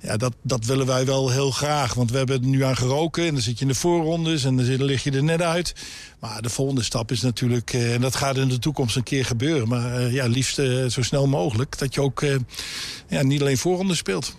[0.00, 1.94] ja, dat, dat willen wij wel heel graag.
[1.94, 3.26] Want we hebben er nu aan geroken.
[3.26, 5.74] En dan zit je in de voorrondes en dan zit- lig je er net uit.
[6.20, 9.68] Maar de volgende stap is natuurlijk, en dat gaat in de toekomst een keer gebeuren.
[9.68, 10.54] Maar ja, liefst
[10.88, 11.78] zo snel mogelijk.
[11.78, 12.24] Dat je ook
[13.08, 14.36] ja, niet alleen voorrondes speelt.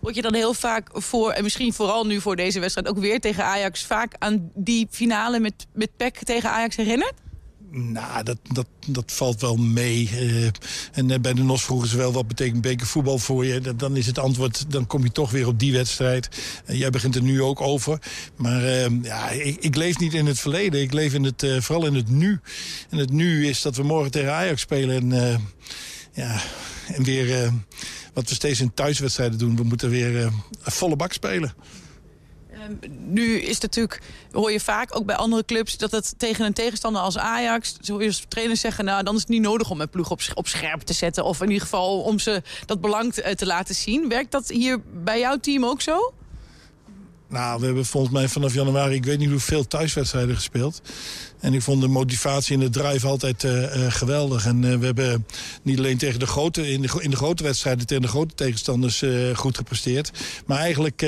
[0.00, 2.88] Word je dan heel vaak voor, en misschien vooral nu voor deze wedstrijd...
[2.88, 7.14] ook weer tegen Ajax, vaak aan die finale met, met PEC tegen Ajax herinnerd?
[7.72, 10.08] Nou, dat, dat, dat valt wel mee.
[10.12, 10.44] Eh,
[10.92, 13.74] en eh, bij de NOS vroegen ze wel wat betekent bekervoetbal voor je.
[13.76, 16.28] Dan- is het antwoord, dan kom je toch weer op die wedstrijd.
[16.64, 17.98] Eh, jij begint er nu ook over.
[18.36, 20.80] Maar eh, ja, ik, ik leef niet in het verleden.
[20.80, 22.40] Ik leef in het, vooral in het nu.
[22.88, 25.12] En het nu is dat we morgen tegen Ajax spelen.
[25.12, 25.40] En,
[26.12, 26.40] ja,
[26.94, 27.52] en weer eh,
[28.14, 29.56] wat we steeds in thuiswedstrijden doen.
[29.56, 30.22] We moeten weer eh,
[30.62, 31.54] een volle bak spelen.
[32.52, 34.00] Ehm, nu is het natuurlijk,
[34.32, 35.76] hoor je vaak ook bij andere clubs...
[35.76, 37.76] dat het tegen een tegenstander als Ajax...
[37.80, 40.80] zo trainers zeggen, nou, dan is het niet nodig om mijn ploeg op, op scherp
[40.80, 41.24] te zetten...
[41.24, 44.08] of in ieder geval om ze dat belang te, eh, te laten zien.
[44.08, 46.12] Werkt dat hier bij jouw team ook zo?
[47.28, 50.80] Nou, we hebben volgens mij vanaf januari, ik weet niet hoeveel thuiswedstrijden gespeeld.
[51.40, 54.46] En ik vond de motivatie en de drive altijd eh, eh, geweldig.
[54.46, 55.26] En eh, we hebben
[55.62, 59.04] niet alleen tegen de grote, in, de, in de grote wedstrijden tegen de grote tegenstanders
[59.34, 60.10] goed gepresteerd.
[60.46, 61.06] Maar eigenlijk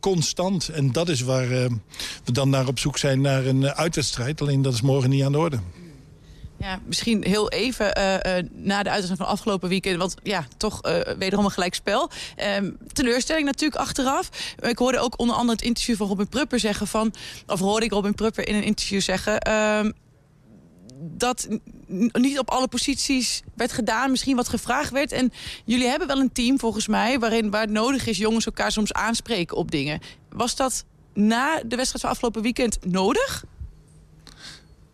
[0.00, 0.68] constant.
[0.68, 4.40] En dat is waar we dan naar op zoek zijn naar een uitwedstrijd.
[4.40, 5.58] Alleen dat is morgen niet aan de orde.
[6.62, 9.96] Ja, misschien heel even eh, eh, na de uitzending van afgelopen weekend.
[9.96, 12.10] Want ja, toch eh, wederom een gelijk spel.
[12.36, 14.54] Ehm, teleurstelling natuurlijk achteraf.
[14.58, 17.14] Ik hoorde ook onder andere het interview van Robin Prupper zeggen van...
[17.46, 19.40] of hoorde ik Robin Prupper in een interview zeggen...
[19.40, 19.90] ehm,
[20.98, 21.48] dat
[22.12, 25.12] niet op alle posities werd gedaan, misschien wat gevraagd werd.
[25.12, 25.32] En
[25.64, 27.18] jullie hebben wel een team volgens mij...
[27.18, 30.00] waarin waar het nodig is jongens elkaar soms aanspreken op dingen.
[30.28, 30.84] Was dat
[31.14, 33.44] na de wedstrijd van afgelopen weekend nodig?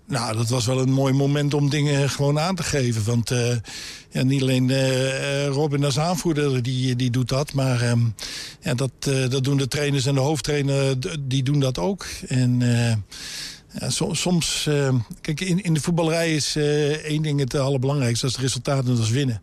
[0.08, 3.04] Nou, dat was wel een mooi moment om dingen gewoon aan te geven.
[3.04, 3.56] Want uh,
[4.10, 7.52] ja, niet alleen uh, Robin als aanvoerder die, die doet dat.
[7.52, 8.14] Maar um,
[8.60, 12.06] ja, dat, uh, dat doen de trainers en de hoofdtrainer, die doen dat ook.
[12.28, 12.60] En
[13.80, 14.68] ja, soms,
[15.20, 16.56] kijk, in, in de voetballerij is
[17.04, 18.26] één ding het allerbelangrijkste.
[18.26, 19.42] Dat is het resultaat en dat is winnen.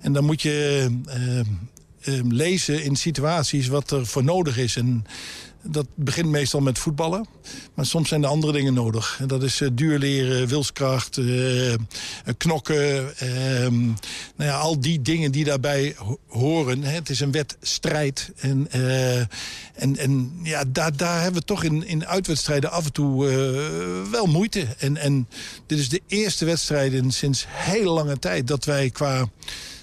[0.00, 0.88] En dan moet je
[2.28, 4.76] lezen in situaties wat er voor nodig is.
[4.76, 5.04] En
[5.68, 7.26] dat begint meestal met voetballen.
[7.74, 9.16] Maar soms zijn er andere dingen nodig.
[9.20, 11.74] En dat is uh, duur leren, wilskracht, uh,
[12.36, 13.12] knokken.
[13.22, 13.68] Uh,
[14.36, 15.96] nou ja, al die dingen die daarbij
[16.28, 16.82] horen.
[16.82, 16.92] Hè.
[16.92, 18.30] Het is een wedstrijd.
[18.36, 18.70] En,
[19.74, 23.24] en, en ja, daar, daar hebben we toch in, in uitwedstrijden af en toe
[24.10, 24.66] wel moeite.
[24.78, 25.28] En, en
[25.66, 29.28] dit is de eerste wedstrijd in sinds heel lange tijd dat wij qua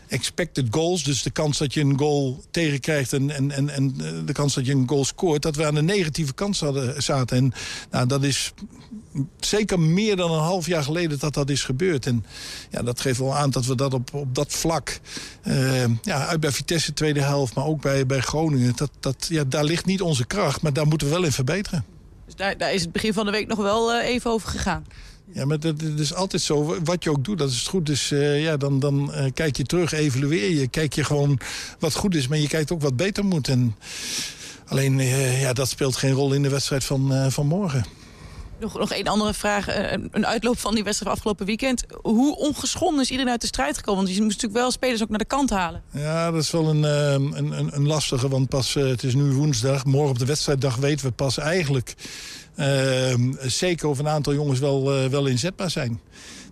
[0.07, 1.03] expected goals.
[1.03, 3.93] Dus de kans dat je een goal tegenkrijgt en, en, en, en
[4.25, 5.41] de kans dat je een goal scoort.
[5.41, 6.61] Dat we aan de negatieve kant
[6.97, 7.37] zaten.
[7.37, 7.53] En
[7.91, 8.53] nou, dat is
[9.39, 12.05] zeker meer dan een half jaar geleden dat dat is gebeurd.
[12.05, 12.25] En
[12.69, 14.99] ja, dat geeft wel aan dat we dat op, op dat vlak...
[15.43, 18.73] Uh, ja, uit bij Vitesse tweede helft, maar ook bij, bij Groningen...
[18.75, 21.85] Dat, dat, ja, daar ligt niet onze kracht, maar daar moeten we wel in verbeteren.
[22.25, 24.85] Dus daar, daar is het begin van de week nog wel uh, even over gegaan?
[25.33, 26.77] Ja, maar dat, is altijd zo.
[26.83, 27.85] Wat je ook doet, dat is het goed.
[27.85, 30.67] Dus uh, ja, dan, dan uh, kijk je terug, evalueer je.
[30.67, 31.39] Kijk je gewoon
[31.79, 33.47] wat goed is, maar je kijkt ook wat beter moet.
[33.47, 33.75] En
[34.65, 37.85] alleen, uh, ja, dat speelt geen rol in de wedstrijd van, van morgen.
[38.59, 39.67] Nog, nog één andere vraag.
[40.11, 41.83] Een uitloop van die wedstrijd afgelopen weekend.
[42.01, 44.03] Hoe ongeschonden is iedereen uit de strijd gekomen?
[44.03, 45.81] Want je moest natuurlijk wel spelers ook naar de kant halen.
[45.91, 48.27] Ja, dat is wel een, een, een, een lastige.
[48.27, 49.85] Want pas, het is nu woensdag.
[49.85, 51.95] Morgen op de wedstrijddag weten we pas eigenlijk
[53.41, 55.99] zeker of een aantal jongens wel, uh, wel inzetbaar zijn.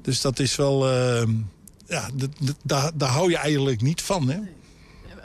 [0.02, 0.94] Dus dat is wel...
[0.94, 1.24] Uh,
[1.88, 2.10] ja,
[2.64, 4.30] daar, daar hou je eigenlijk niet van.
[4.30, 4.40] Hè?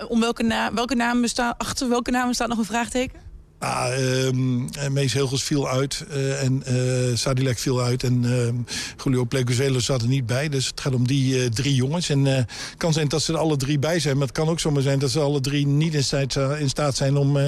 [0.09, 3.21] Om welke, na welke namen staan, achter welke namen staat nog een vraagteken?
[3.59, 8.49] Ah, um, Mees Hilgers viel uit uh, en uh, Sadilek viel uit en uh,
[9.05, 10.49] Julio Pleguzelo zat er niet bij.
[10.49, 12.09] Dus het gaat om die uh, drie jongens.
[12.09, 14.61] En het kan zijn dat ze er alle drie bij zijn, maar het kan ook
[14.61, 17.39] zomaar zijn dat ze alle drie niet in staat, in staat zijn om,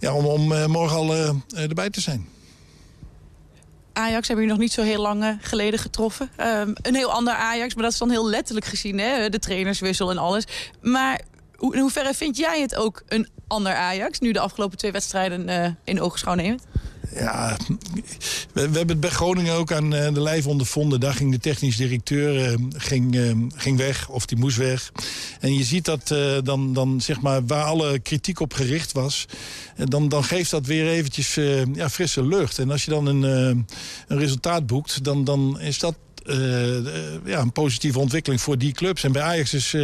[0.00, 1.14] ja, om, om morgen al
[1.54, 2.26] erbij te zijn.
[3.96, 6.30] Ajax hebben jullie nog niet zo heel lang eh, geleden getroffen.
[6.40, 8.98] Um, een heel ander Ajax, maar dat is dan heel letterlijk gezien.
[8.98, 9.28] Hè?
[9.28, 10.44] De trainerswissel en alles.
[10.80, 11.20] Maar
[11.58, 14.18] in hoeverre vind jij het ook een ander Ajax...
[14.18, 16.64] nu de afgelopen twee wedstrijden uh, in ogenschouw neemt?
[17.18, 17.56] Ja,
[18.52, 21.00] we, hebben het bij Groningen ook aan eh, de lijf ondervonden.
[21.00, 24.92] Daar ging de technisch directeur uh, ging, uh, ging weg, of die moest weg.
[25.40, 26.14] En je ziet dat
[26.44, 29.26] dan, dan, zeg maar, waar alle kritiek op gericht was...
[29.76, 31.34] dan, dan geeft dat weer eventjes
[31.72, 32.58] ja, frisse lucht.
[32.58, 33.66] En als je dan een, een
[34.18, 35.94] resultaat boekt, dan, dan is dat
[37.24, 39.04] ja, een positieve ontwikkeling voor die clubs.
[39.04, 39.76] En bij Ajax is,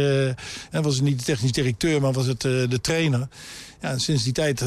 [0.71, 3.27] was het niet de technisch directeur, maar was het de trainer.
[3.83, 4.61] Ja, sinds die tijd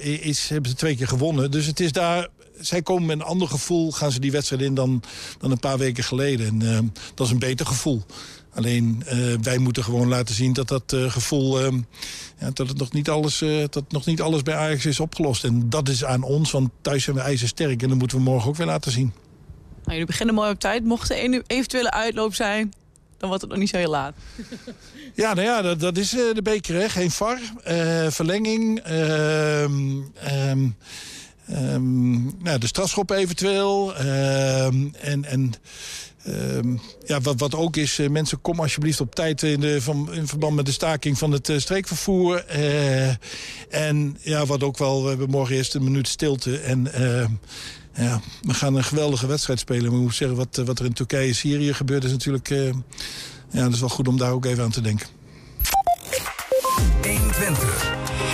[0.00, 1.50] is, hebben ze twee keer gewonnen.
[1.50, 2.28] Dus het is daar
[2.60, 5.02] zij komen met een ander gevoel, gaan ze die wedstrijd in dan,
[5.38, 6.46] dan een paar weken geleden.
[6.46, 6.78] En uh,
[7.14, 8.02] dat is een beter gevoel.
[8.54, 11.60] Alleen uh, wij moeten gewoon laten zien dat dat gevoel,
[12.38, 13.38] ja, dat, het nog niet alles,
[13.70, 15.44] dat nog niet alles bij Ajax is opgelost.
[15.44, 18.48] En dat is aan ons, want thuis zijn we ijzersterk en dat moeten we morgen
[18.48, 19.12] ook weer laten zien.
[19.82, 20.84] Nou, jullie beginnen mooi op tijd.
[20.84, 22.72] Mocht er een eventuele uitloop zijn,
[23.22, 24.14] dan wordt het nog niet zo heel laat.
[25.14, 26.88] Ja, nou ja, dat, dat is de beker, hè.
[26.88, 27.38] Geen VAR,
[28.10, 28.80] verlenging...
[28.80, 30.68] Ehm, ehm,
[31.50, 33.96] Um, nou, de strafschop eventueel.
[33.96, 35.52] En en
[36.26, 40.12] um, ja, wat, wat ook is, uh, mensen kom alsjeblieft op tijd in, de, van,
[40.12, 42.44] in verband met de staking van het uh, streekvervoer.
[42.56, 43.08] Uh,
[43.68, 46.58] en ja, wat ook wel, we hebben morgen eerst een minuut stilte.
[46.58, 46.88] En
[47.94, 49.84] ja, we gaan een geweldige wedstrijd spelen.
[49.84, 52.48] Maar ik moet zeggen, wat, wat er in Turkije en Syrië gebeurt is natuurlijk...
[53.50, 55.06] ja, dat is wel goed om daar ook even aan te denken.
[57.02, 57.92] 120.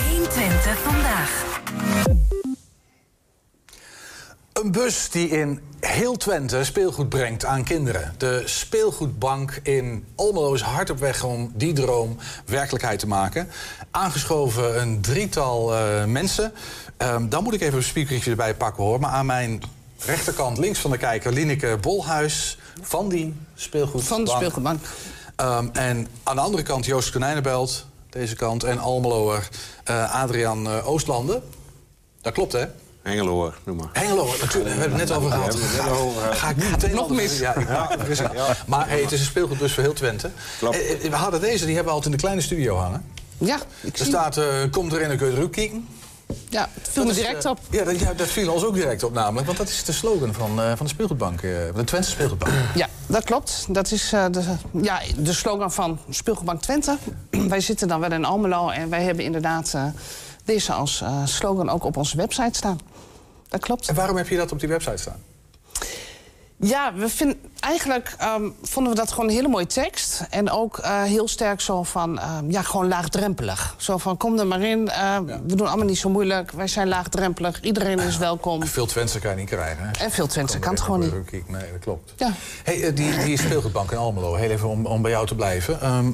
[0.08, 1.46] 120 vandaag.
[4.62, 8.14] Een bus die in heel Twente speelgoed brengt aan kinderen.
[8.16, 13.48] De speelgoedbank in Almelo is hard op weg om die droom werkelijkheid te maken.
[13.90, 16.52] Aangeschoven een drietal uh, mensen.
[16.98, 19.00] Um, dan moet ik even een speakertje erbij pakken hoor.
[19.00, 19.62] Maar aan mijn
[19.98, 24.06] rechterkant, links van de kijker, Lineke Bolhuis van die speelgoedbank.
[24.06, 24.84] Van de speelgoedbank.
[25.40, 28.64] Um, en aan de andere kant Joost Konijnenbelt, deze kant.
[28.64, 29.48] En Almeloer
[29.90, 31.42] uh, Adriaan uh, Oostlanden.
[32.20, 32.66] Dat klopt hè?
[33.08, 33.88] Hengelo, noem maar.
[33.92, 34.74] Hengelo, natuurlijk.
[34.74, 35.58] We hebben het net over gehad.
[35.76, 37.38] Ja, Ga ik nu meteen nog mis?
[37.38, 37.88] Ja, ja,
[38.34, 38.56] ja.
[38.66, 40.30] Maar hey, het is een speelgoedbus voor heel Twente.
[40.58, 40.76] Klopt.
[41.02, 43.04] We hadden deze, die hebben we altijd in de kleine studio hangen.
[43.38, 45.88] Ja, ik Er staat, uh, komt erin, dan kun je er ook kijken.
[46.48, 47.58] Ja, het viel me direct op.
[47.70, 49.46] Ja dat, ja, dat viel ons ook direct op namelijk.
[49.46, 51.42] Want dat is de slogan van, uh, van de speelgoedbank.
[51.42, 52.52] Uh, de Twente speelgoedbank.
[52.74, 53.66] Ja, dat klopt.
[53.68, 54.42] Dat is uh, de,
[54.82, 56.96] ja, de slogan van speelgoedbank Twente.
[57.48, 59.74] wij zitten dan wel in Almelo en wij hebben inderdaad
[60.44, 62.80] deze als slogan ook op onze website staan.
[63.48, 63.88] Dat klopt.
[63.88, 65.22] En waarom heb je dat op die website staan?
[66.60, 70.22] Ja, we vinden, eigenlijk ehm, vonden we dat gewoon een hele mooie tekst.
[70.30, 73.74] En ook eh, heel sterk zo van, ehm, ja, gewoon laagdrempelig.
[73.76, 74.88] Zo van, kom er maar in.
[74.88, 76.50] eh, We doen allemaal niet zo moeilijk.
[76.52, 77.60] Wij zijn laagdrempelig.
[77.60, 78.66] Iedereen is welkom.
[78.66, 79.84] Veel Twente kan je niet krijgen.
[79.84, 80.04] Hè?
[80.04, 81.12] En veel Twente kan het gewoon niet.
[81.48, 82.12] Nee, dat klopt.
[82.16, 82.32] Ja.
[82.64, 85.80] Hey, eh, die, die speelgoedbank in Almelo, heel even om, om bij jou te blijven.
[85.80, 86.10] Ehm,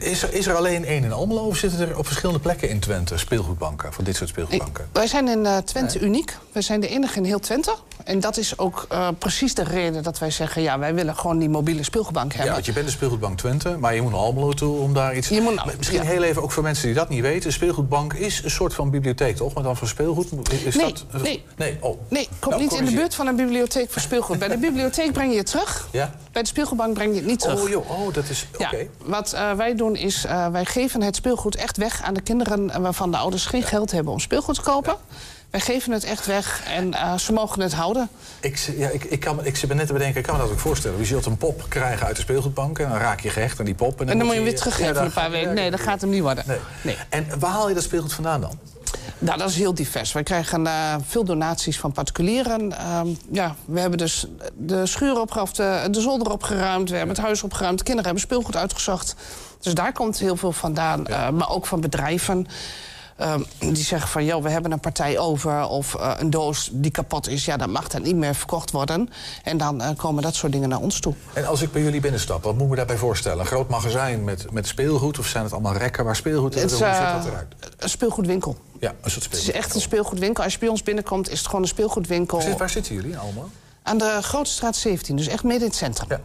[0.00, 2.80] is, er, is er alleen één in Almelo of zitten er op verschillende plekken in
[2.80, 4.88] Twente speelgoedbanken, van dit soort speelgoedbanken?
[4.92, 6.36] Wij zijn in Twente uniek.
[6.52, 7.74] Wij zijn de enige in heel Twente.
[8.04, 8.86] En dat is ook
[9.18, 10.62] precies de reden dat wij zeggen...
[10.62, 12.54] ja, wij willen gewoon die mobiele speelgoedbank Ja, hebben.
[12.54, 15.28] want je bent de speelgoedbank Twente, maar je moet naar Almelo toe om daar iets...
[15.28, 16.08] Je moet Misschien ja.
[16.08, 17.42] heel even, ook voor mensen die dat niet weten...
[17.48, 19.54] de speelgoedbank is een soort van bibliotheek, toch?
[19.54, 20.26] Maar dan voor speelgoed?
[20.64, 21.22] Is Nee, dat...
[21.22, 21.44] nee.
[21.56, 21.98] Nee, oh.
[22.08, 24.38] Nee, kom Nou, niet in de buurt van een bibliotheek voor speelgoed.
[24.38, 25.88] Bij de bibliotheek breng je het terug.
[25.90, 26.14] Ja?
[26.32, 27.62] Bij de speelgoedbank breng je het niet terug.
[27.62, 28.46] Oh, joh, oh, dat is...
[28.58, 28.76] Oké.
[28.76, 32.20] Ja, wat eh, wij doen is, eh, wij geven het speelgoed echt weg aan de
[32.20, 32.70] kinderen...
[32.70, 34.96] eh, waarvan de ouders geen geld hebben om speelgoed te kopen.
[35.50, 38.08] Wij geven het echt weg en eh, ze mogen het houden.
[38.40, 40.50] Ik, ja, ik, ik, kan, ik zit me net te bedenken, ik kan me dat
[40.50, 40.98] ook voorstellen.
[40.98, 43.74] Je zult een pop krijgen uit de speelgoedbank en dan raak je gehecht aan die
[43.74, 44.00] pop.
[44.00, 45.48] En dan moet je hem weer Ja, teruggeven daar een paar weken.
[45.48, 46.44] ja, Nee, dat gaat hem niet worden.
[46.46, 46.58] Nee.
[46.82, 46.96] Nee.
[47.08, 48.58] En waar haal je dat speelgoed vandaan dan?
[49.18, 50.12] Nou, dat is heel divers.
[50.12, 52.78] Wij krijgen eh, veel donaties van particulieren.
[52.78, 54.26] Ehm, ja, we hebben dus
[54.56, 56.90] de schuur opgeruimd, de, de zolder opgeruimd...
[56.90, 59.14] we hebben het huis opgeruimd, de kinderen hebben speelgoed uitgezocht.
[59.60, 61.06] Dus daar komt heel veel vandaan.
[61.06, 62.46] Eh, maar ook van bedrijven
[63.58, 64.24] die zeggen van...
[64.24, 67.44] joh, we hebben een partij over of eh, een doos die kapot is...
[67.44, 69.08] ja, dan mag dat niet meer verkocht worden.
[69.42, 71.14] En dan eh, komen dat soort dingen naar ons toe.
[71.32, 73.38] En als ik bij jullie binnenstap, wat moet ik me daarbij voorstellen?
[73.40, 76.70] Een groot magazijn met, met speelgoed of zijn het allemaal rekken waar speelgoed in Het
[76.70, 77.54] Hoe ziet eh, dat eruit?
[77.78, 78.56] een speelgoedwinkel.
[78.80, 79.48] Ja, een soort Het speelgoed.
[79.48, 80.44] is echt een speelgoedwinkel.
[80.44, 82.40] Als je bij ons binnenkomt, is het gewoon een speelgoedwinkel.
[82.40, 83.48] Zit- waar zitten jullie allemaal?
[83.82, 86.08] Aan de Grote Straat 17, dus echt midden in het centrum.
[86.08, 86.20] Ja.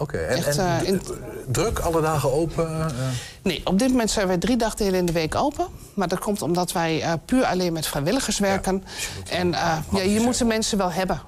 [0.00, 1.02] Oké, en, Echt, en eh, in-
[1.48, 2.80] druk alle dagen open?
[2.80, 2.86] eh?
[3.42, 5.66] Nee, op dit moment zijn wij drie dagdelen in de week open.
[5.94, 8.84] Maar dat komt omdat wij eh, puur alleen met vrijwilligers werken.
[9.30, 11.20] en eh, ja, je moet de mensen wel hebben.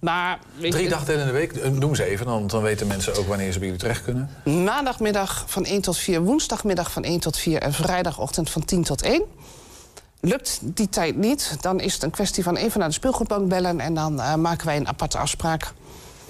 [0.00, 1.52] Maar Drie dagdelen in de week?
[1.52, 4.30] Eh, Noem ze even, dan, dan weten mensen ook wanneer ze bij jullie terecht kunnen.
[4.64, 7.60] maandagmiddag van 1 tot 4, woensdagmiddag van 1 tot 4...
[7.62, 9.22] en vrijdagochtend van 10 tot 1.
[10.20, 13.80] Lukt die tijd niet, dan is het een kwestie van even naar de speelgoedbank bellen...
[13.80, 15.72] en dan eh, maken wij een aparte afspraak.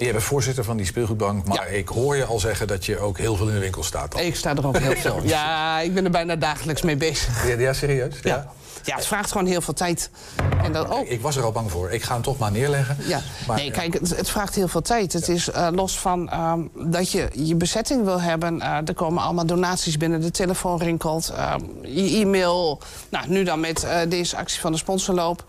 [0.05, 3.17] Je bent voorzitter van die speelgoedbank, maar ik hoor je al zeggen dat je ook
[3.17, 4.11] heel veel in de winkel staat.
[4.11, 4.21] Dan.
[4.21, 5.19] Ik sta er ook heel veel.
[5.27, 7.47] Ja, ik ben er bijna dagelijks mee bezig.
[7.47, 8.15] Ja, ja, serieus?
[8.21, 8.51] Ja.
[8.83, 10.09] Ja, het vraagt gewoon heel veel tijd.
[10.63, 11.05] En dan ook.
[11.07, 11.91] Ik was er al bang voor.
[11.91, 12.97] Ik ga hem toch maar neerleggen.
[13.07, 15.13] Ja, Maar, nee, kijk, het, het vraagt heel veel tijd.
[15.13, 18.61] Het is eh, los van ehm, dat je je bezetting wil hebben.
[18.61, 21.29] eh, er komen allemaal donaties binnen, de telefoon rinkelt.
[21.29, 22.79] ehm, je e-mail.
[23.09, 25.45] Nou, nu dan met eh, deze actie van de sponsorloop.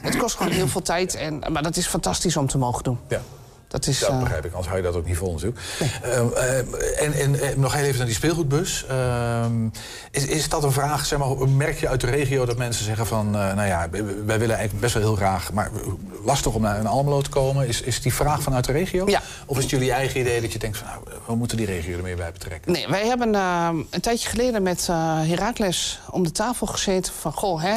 [0.00, 1.14] Het kost gewoon heel veel tijd.
[1.14, 2.98] En, maar dat is fantastisch om te mogen doen.
[3.08, 3.20] Ja.
[3.68, 5.60] Dat is, Dat eh, begrijp ik, anders hou je dat ook niet vol natuurlijk.
[6.02, 8.84] Ehm, eh, en, en eh, nog heel even naar die speelgoedbus.
[8.88, 9.68] Ehm,
[10.10, 13.06] is, is dat een vraag, zeg maar, merk je uit de regio dat mensen zeggen
[13.06, 13.30] van...
[13.30, 13.88] nou ja,
[14.26, 15.52] wij willen eigenlijk best wel heel graag...
[15.52, 15.70] maar
[16.24, 17.68] lastig om naar een Almelo te komen.
[17.68, 19.08] Is, is die vraag vanuit de regio?
[19.08, 19.22] Ja.
[19.46, 20.86] Of is het jullie eigen idee dat je denkt van...
[20.86, 22.72] nou, we moeten die regio er meer bij betrekken?
[22.72, 27.32] Nee, wij hebben eh, een tijdje geleden met Heracles om de tafel gezeten van...
[27.32, 27.76] goh, hè,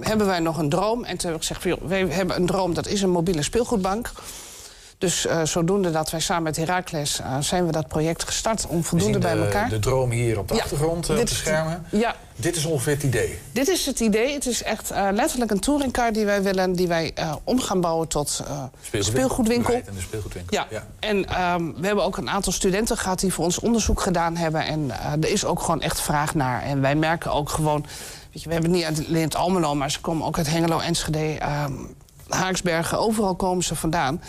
[0.00, 1.04] hebben wij nog een droom?
[1.04, 4.12] En toen heb ik gezegd, wij hebben een droom, dat is een mobiele speelgoedbank.
[4.98, 8.76] Dus eh, zodoende dat wij samen met Heracles eh, zijn we dat project gestart om
[8.76, 9.68] We voldoende bij elkaar.
[9.68, 11.84] de droom hier op de Ja, achtergrond eh, is- schermen.
[11.90, 13.38] Ja, Dit is ongeveer het idee.
[13.52, 14.32] dit is het idee.
[14.34, 16.72] Het is echt letterlijk een touringcar die wij willen...
[16.72, 18.62] die wij om gaan bouwen tot eh,
[19.02, 19.72] speelgoedwinkel.
[19.72, 20.64] Rijdende speelgoedwinkel.
[20.70, 24.36] Ja, en ehm, we hebben ook een aantal studenten gehad die voor ons onderzoek gedaan
[24.36, 24.64] hebben.
[24.66, 24.90] En
[25.20, 26.62] er is ook gewoon echt vraag naar.
[26.62, 27.80] En wij merken ook gewoon...
[28.32, 30.78] Weet je, we hebben het niet alleen het Almelo, maar ze komen ook uit Hengelo,
[30.78, 31.72] Enschede, ehm,
[32.28, 32.98] Haaksbergen.
[32.98, 34.22] Overal komen ze vandaan.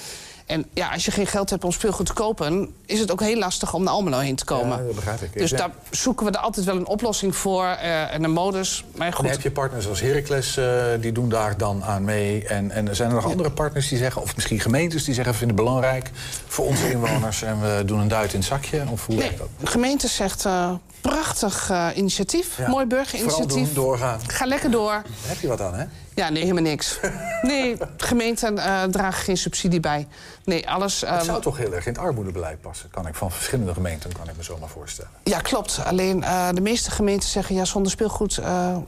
[0.47, 2.73] En ja, als je geen geld hebt om speelgoed te kopen...
[2.85, 4.77] is het ook heel lastig om naar Almelo heen te komen.
[4.77, 5.33] Ja, dat begrijp ik.
[5.33, 5.57] Dus Ja.
[5.57, 8.83] daar zoeken we er altijd wel een oplossing voor eh, en een modus.
[8.95, 12.03] Maar En goed, dan heb je partners als Heracles, eh, die doen daar dan aan
[12.03, 12.47] mee.
[12.47, 15.33] En, en zijn er nog andere partners die zeggen, of misschien gemeentes die zeggen...
[15.33, 16.11] we vinden het belangrijk
[16.47, 18.83] voor onze inwoners en we doen een duit in het zakje?
[18.91, 19.47] Of hoe werkt dat?
[19.59, 20.71] de gemeente zegt eh,
[21.01, 22.57] prachtig eh, initiatief.
[22.57, 22.67] Ja.
[22.67, 23.73] Mooi Vooral burgerinitiatief.
[23.73, 24.19] doen, doorgaan.
[24.27, 24.91] Ga lekker door.
[24.91, 25.85] Daar heb je wat aan, hè?
[26.15, 26.99] Ja, nee, helemaal niks.
[27.41, 30.07] Nee, gemeenten eh, dragen geen subsidie bij.
[30.43, 31.01] Nee, alles...
[31.01, 32.89] Het ehm, zou toch heel erg in het armoedebeleid passen.
[32.89, 35.11] Kan ik van verschillende gemeenten, kan ik me zomaar voorstellen.
[35.23, 35.79] Ja, klopt.
[35.85, 37.55] Alleen eh, de meeste gemeenten zeggen...
[37.55, 38.39] ja, zonder speelgoed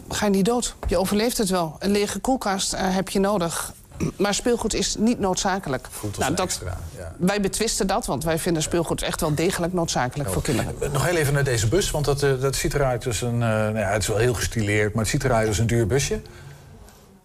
[0.10, 0.76] ga je niet dood.
[0.88, 1.76] Je overleeft het wel.
[1.80, 3.74] Een lege koelkast heb je nodig.
[4.18, 5.88] Maar speelgoed is niet noodzakelijk.
[6.18, 6.78] Nou, dat, extra.
[6.98, 7.14] Ja.
[7.18, 10.76] wij betwisten dat, want wij vinden speelgoed echt wel degelijk noodzakelijk voor kinderen.
[10.92, 13.34] Nog heel even naar deze bus, want dat, eh, dat ziet eruit als een...
[13.34, 15.88] eh, nou ja, het is wel heel gestileerd, maar het ziet eruit als een duur
[15.88, 16.22] busje.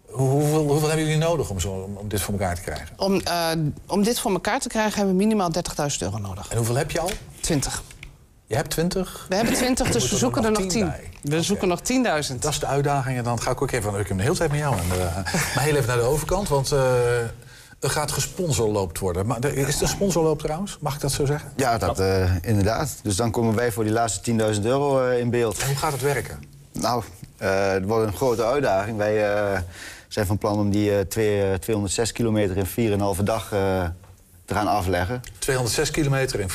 [0.07, 2.89] Hoe- Hoeveel, hoeveel hebben jullie nodig om, zo, om, om dit voor elkaar te krijgen?
[2.97, 3.49] Om, eh,
[3.87, 6.49] om dit voor elkaar te krijgen hebben we minimaal 30.000 euro nodig.
[6.51, 7.11] En hoeveel heb je al?
[7.41, 7.83] 20.
[8.47, 9.27] Je hebt 20?
[9.29, 10.87] We hebben 20, dus we er zoeken er nog 10.
[10.87, 11.11] bij.
[11.23, 11.81] We zoeken nog
[12.29, 12.39] 10.000.
[12.41, 13.19] Dat is de uitdaging.
[13.19, 13.95] En dan ga ik ook even...
[14.01, 14.75] Ik heb de hele tijd met jou.
[14.77, 15.15] En, eh,
[15.55, 16.49] maar heel even naar de overkant.
[16.49, 17.19] Want eh,
[17.81, 19.27] er gaat gesponsorloopt worden.
[19.27, 20.79] Maar er- is het een sponsorloop trouwens?
[20.81, 21.53] Mag ik dat zo zeggen?
[21.57, 22.99] Ja, dat eh, inderdaad.
[23.03, 24.21] Dus dan komen wij voor die laatste
[24.55, 25.59] 10.000 euro eh, in beeld.
[25.59, 26.43] En hoe gaat het werken?
[26.73, 27.03] Nou,
[27.37, 28.97] eh, het wordt een grote uitdaging.
[28.97, 29.59] Wij eh,
[30.09, 33.85] zijn van plan om die eh, twee, eh, 206 kilometer in 4,5 dag eh,
[34.45, 35.23] te gaan afleggen.
[35.39, 36.55] 206 kilometer in 4,5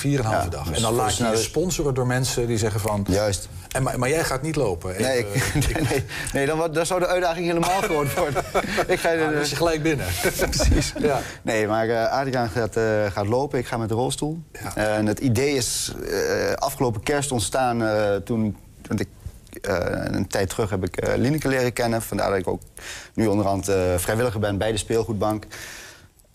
[0.50, 0.68] dag.
[0.68, 3.06] dus En dan laat je je sponsoren door mensen die zeggen van...
[3.10, 3.50] Juist.
[3.72, 5.02] En, maar, maar jij gaat niet lopen?
[5.02, 5.20] Nee,
[5.54, 8.44] ik, nee, nee dan, zou de uitdaging helemaal groot worden.
[8.88, 10.06] ik ga, Ah, dan is je gelijk binnen.
[10.50, 10.94] Precies.
[11.00, 11.20] Ja.
[11.42, 13.60] Nee, maar eh Adriaan gaat, eh, gaat lopen.
[13.60, 14.40] Ik ga met de rolstoel.
[14.76, 18.58] En het idee is eh, afgelopen kerst ontstaan eh, toen...
[18.88, 19.08] Want ik,
[19.62, 22.02] eh, een tijd terug heb ik eh Lineke leren kennen.
[22.02, 22.62] Vandaar dat ik ook
[23.14, 25.46] nu onderhand eh, vrijwilliger ben bij de speelgoedbank.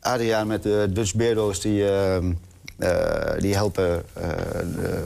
[0.05, 2.23] Adriaan met de Dutch Beardo's die, eh, eh,
[3.39, 4.29] die helpen eh,
[4.77, 5.05] de,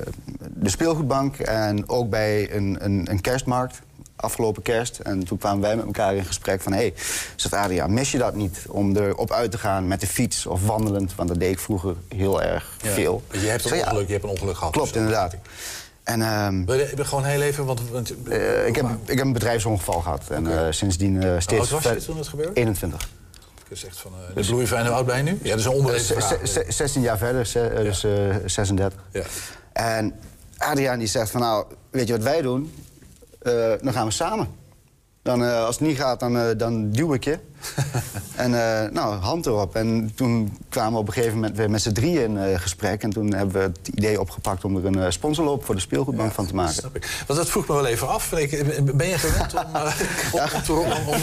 [0.55, 1.39] de speelgoedbank.
[1.39, 3.81] En ook bij een, een, een kerstmarkt,
[4.17, 4.99] afgelopen kerst.
[4.99, 6.73] En toen kwamen wij met elkaar in gesprek van...
[6.73, 6.95] hé, hey,
[7.37, 10.67] zegt Adriaan, mis je dat niet om erop uit te gaan met de fiets of
[10.67, 11.15] wandelend?
[11.15, 12.91] Want dat deed ik vroeger heel erg Ja.
[12.91, 13.23] veel.
[13.31, 14.73] Je hebt een ja, ongeluk, je hebt een ongeluk gehad.
[14.73, 15.35] Klopt, Dus- inderdaad.
[16.03, 17.91] En, ehm, Wil je ik ben gewoon heel even, want...
[17.91, 20.23] want eh, ik, heb, ik heb een bedrijfsongeval gehad.
[20.31, 21.73] En sindsdien Hoe steeds...
[21.73, 22.53] oud was je toen het gebeurde?
[22.53, 23.09] 21.
[23.69, 25.39] Ik zeg van, de bloei van hoe oud ben je nu?
[25.43, 26.39] Ja, dat is een onbeleefde Eh, vraag.
[26.47, 29.05] ze- ze- 16 jaar verder, eh, dus eh, 36.
[29.13, 29.23] Ja.
[29.73, 30.15] En
[30.57, 32.73] Adriaan die zegt van nou, weet je wat wij doen?
[33.83, 34.49] Dan gaan we samen.
[35.29, 37.39] Dan, eh, als het niet gaat, dan, eh, dan duw ik je.
[38.37, 39.75] en eh, nou, hand erop.
[39.75, 43.03] En toen kwamen we op een gegeven moment weer met z'n drieën in gesprek.
[43.03, 46.47] En toen hebben we het idee opgepakt om er een sponsorloop voor de speelgoedbank van
[46.47, 46.75] te maken.
[46.75, 47.25] Snap ik.
[47.27, 48.31] Want dat vroeg me wel even af.
[48.31, 49.55] Ben je gewend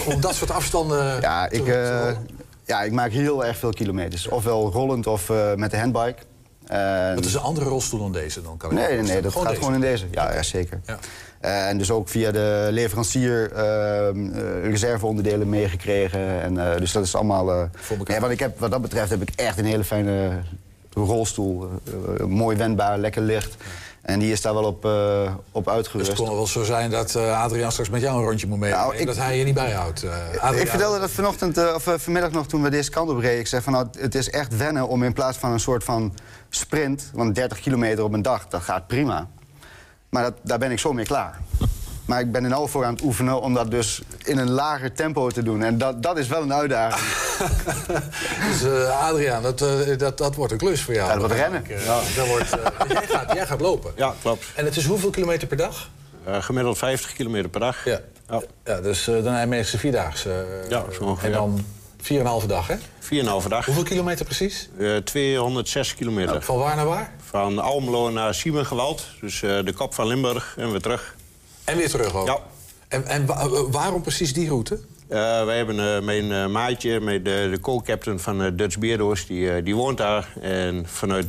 [0.14, 2.16] om, dat soort afstanden Ja, te- ik, te
[2.66, 4.28] ja, ik maak heel erg veel kilometers.
[4.28, 6.22] Ofwel rollend of met de handbike.
[7.16, 8.58] Dat is een andere rolstoel dan deze dan?
[8.58, 9.56] Kan ik Nee, nee, dat gaat deze.
[9.56, 10.06] gewoon in deze.
[10.12, 10.80] Ja, ja zeker.
[10.86, 10.98] Ja.
[11.68, 16.42] En dus ook via de leverancier ehm, eh, reserveonderdelen meegekregen.
[16.42, 17.52] En, eh, dus dat is allemaal...
[17.52, 17.62] eh
[18.08, 20.30] nee, wat, ik heb, wat dat betreft heb ik echt een hele fijne
[20.94, 21.70] rolstoel.
[22.28, 23.56] Mooi wendbaar, lekker licht.
[24.02, 24.86] En die is daar wel op,
[25.52, 26.08] op Dus uitgerust.
[26.08, 28.80] het kon wel zo zijn dat eh, Adriaan straks met jou een rondje moet meedoen.
[28.80, 30.06] Nou, ik- dat hij je niet bijhoudt.
[30.40, 30.56] Adriaan.
[30.62, 33.40] Ik vertelde dat vanochtend, of vanmiddag nog toen we deze kant op reden.
[33.40, 36.14] Ik zei van nou, het is echt wennen om in plaats van een soort van
[36.56, 37.10] sprint...
[37.14, 39.28] want 30 kilometer op een dag, dat gaat prima.
[40.10, 41.40] Maar dat, daar ben ik zo mee klaar.
[42.06, 44.94] Maar ik ben er nou voor aan het oefenen om dat dus in een lager
[44.94, 45.64] tempo te doen.
[45.64, 47.06] En dat, dat is wel een uitdaging.
[48.50, 51.06] Dus eh, Adriaan, dat, eh, dat, dat wordt een klus voor jou.
[51.08, 51.66] Ja, dat wordt rennen.
[51.70, 53.92] Eh, dat wordt, eh, jij, gaat, jij gaat lopen.
[53.96, 54.46] Ja, klopt.
[54.56, 55.90] En het is hoeveel kilometer per dag?
[56.24, 57.86] Eh, gemiddeld 50 kilometer per dag.
[57.86, 58.00] Ja.
[58.64, 60.30] Ja, dus dan heb je meestal vierdaagse.
[60.64, 61.26] eh, Ja, zo ongeveer.
[61.30, 61.66] En dan
[62.12, 62.76] 4,5 dag, hè?
[63.00, 63.66] 4,5 dag.
[63.66, 64.70] Hoeveel kilometer precies?
[64.80, 66.42] Eh, 206 kilometer.
[66.42, 67.14] Van waar naar waar?
[67.24, 69.06] Van Almelo naar Siemengewald.
[69.22, 71.16] Dus eh, de kop van Limburg en weer terug.
[71.64, 72.28] En weer terug ook?
[72.28, 72.38] Ja.
[72.88, 74.80] En, en wa- eh, waarom precies die route?
[75.08, 80.28] Wij hebben mijn maatje, met de, de co-captain van Dutch Beardo's, die, die woont daar.
[80.42, 81.26] En vanuit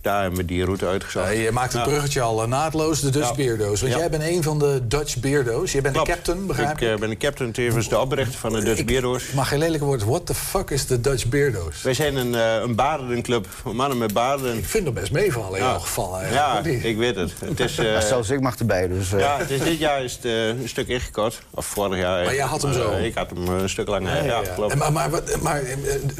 [0.00, 1.26] daar hebben we die route uitgezocht.
[1.26, 1.88] Ja, je maakt het Ja.
[1.88, 3.34] bruggetje al eh, naadloos, de Dutch Ja.
[3.34, 3.80] Beardo's.
[3.80, 3.98] Want Ja.
[3.98, 5.72] jij bent een van de Dutch Beardo's.
[5.72, 6.08] Jij bent Klopt.
[6.10, 6.80] de captain, begrijp ik?
[6.80, 6.88] ik?
[6.88, 9.22] eh, ben de captain, tevens de oprichter van de Dutch Beardo's.
[9.28, 10.04] Ik mag geen lelijke woord.
[10.04, 11.82] What the fuck is de Dutch Beardo's?
[11.82, 14.56] Wij zijn een, eh een baardenclub, mannen met baarden.
[14.58, 15.70] Ik vind het best meevallen in Ja.
[15.70, 16.18] jouw geval.
[16.20, 17.32] eigenlijk, Ja, ik weet het.
[17.44, 19.12] het is, eh, Zelfs ik mag erbij, dus...
[19.12, 21.42] eh, ja, het is, dit jaar is het eh, een stuk ingekort.
[21.50, 22.24] Of vorig jaar.
[22.24, 22.96] Maar jij had hem Maar, zo?
[22.96, 24.16] ik had hem een stuk langer.
[24.16, 24.72] Ja, Ja, klopt.
[24.72, 25.62] En Maar, maar, wat- maar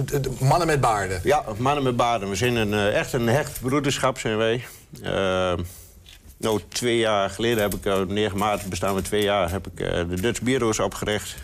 [0.05, 1.20] de- de mannen met baarden.
[1.24, 2.28] Ja, mannen met baarden.
[2.28, 4.64] We zijn een, eh, echt een hecht broederschap, zijn wij.
[5.03, 5.53] Eh,
[6.37, 9.81] nou, twee jaar geleden heb ik, op 9 maart bestaan we twee jaar, heb ik
[9.81, 11.35] eh, de Dutch Beardo's opgericht.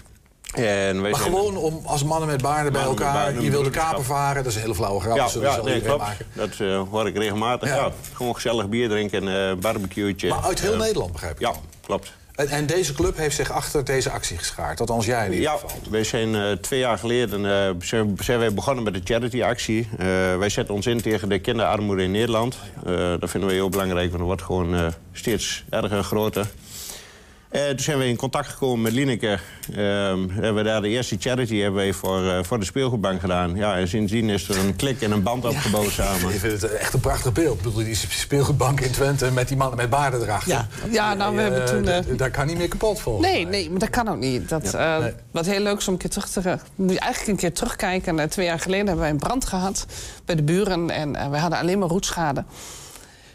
[0.54, 3.12] En wij Maar gewoon om als mannen met baarden bij elkaar.
[3.12, 4.42] baarden, je wil de kapen varen.
[4.42, 5.16] Dat is een hele flauwe grap.
[5.16, 6.00] Ja, nee, klopt.
[6.00, 6.26] maken.
[6.32, 7.68] Dat eh, hoor ik regelmatig.
[7.68, 7.76] Ja.
[7.76, 7.92] Ja.
[8.12, 10.28] gewoon gezellig bier drinken en eh barbecueetje.
[10.28, 11.40] Maar uit heel Nederland, begrijp ik?
[11.40, 12.12] Ja, klopt.
[12.36, 14.80] En, deze club heeft zich achter deze actie geschaard.
[14.80, 15.70] Althans jij in ieder Ja, geval.
[15.90, 19.88] wij zijn eh, twee jaar geleden eh, zijn, zijn wij begonnen met de charity-actie.
[19.98, 20.06] Eh,
[20.38, 22.56] wij zetten ons in tegen de kinderarmoede in Nederland.
[23.20, 26.46] Dat vinden we heel belangrijk, want dat wordt gewoon steeds erger en groter.
[27.56, 29.38] Eh, toen zijn we in contact gekomen met Lineke.
[29.70, 33.56] Ehm, hebben we daar de eerste charity hebben wij voor, eh, voor de speelgoedbank gedaan.
[33.56, 36.32] Ja, en sindsdien is er een klik en een band opgebouwd samen.
[36.34, 37.56] Ik vind het echt een prachtig beeld.
[37.56, 40.52] Ik bedoel, die speelgoedbank in Twente met die mannen met baarden erachter.
[40.52, 40.66] Ja.
[40.90, 43.50] Ja, nou, we hebben toen, eh, Daar kan niet meer kapot volgens Nee, mij.
[43.50, 44.48] nee, maar dat kan ook niet.
[44.48, 45.12] Dat, eh, nee.
[45.30, 46.58] Wat heel leuk is om een keer terug te...
[46.74, 48.28] Moet je eigenlijk een keer terugkijken.
[48.28, 49.86] Twee jaar geleden hebben wij een brand gehad
[50.24, 50.90] bij de buren.
[50.90, 52.44] En wij hadden alleen maar roetschade.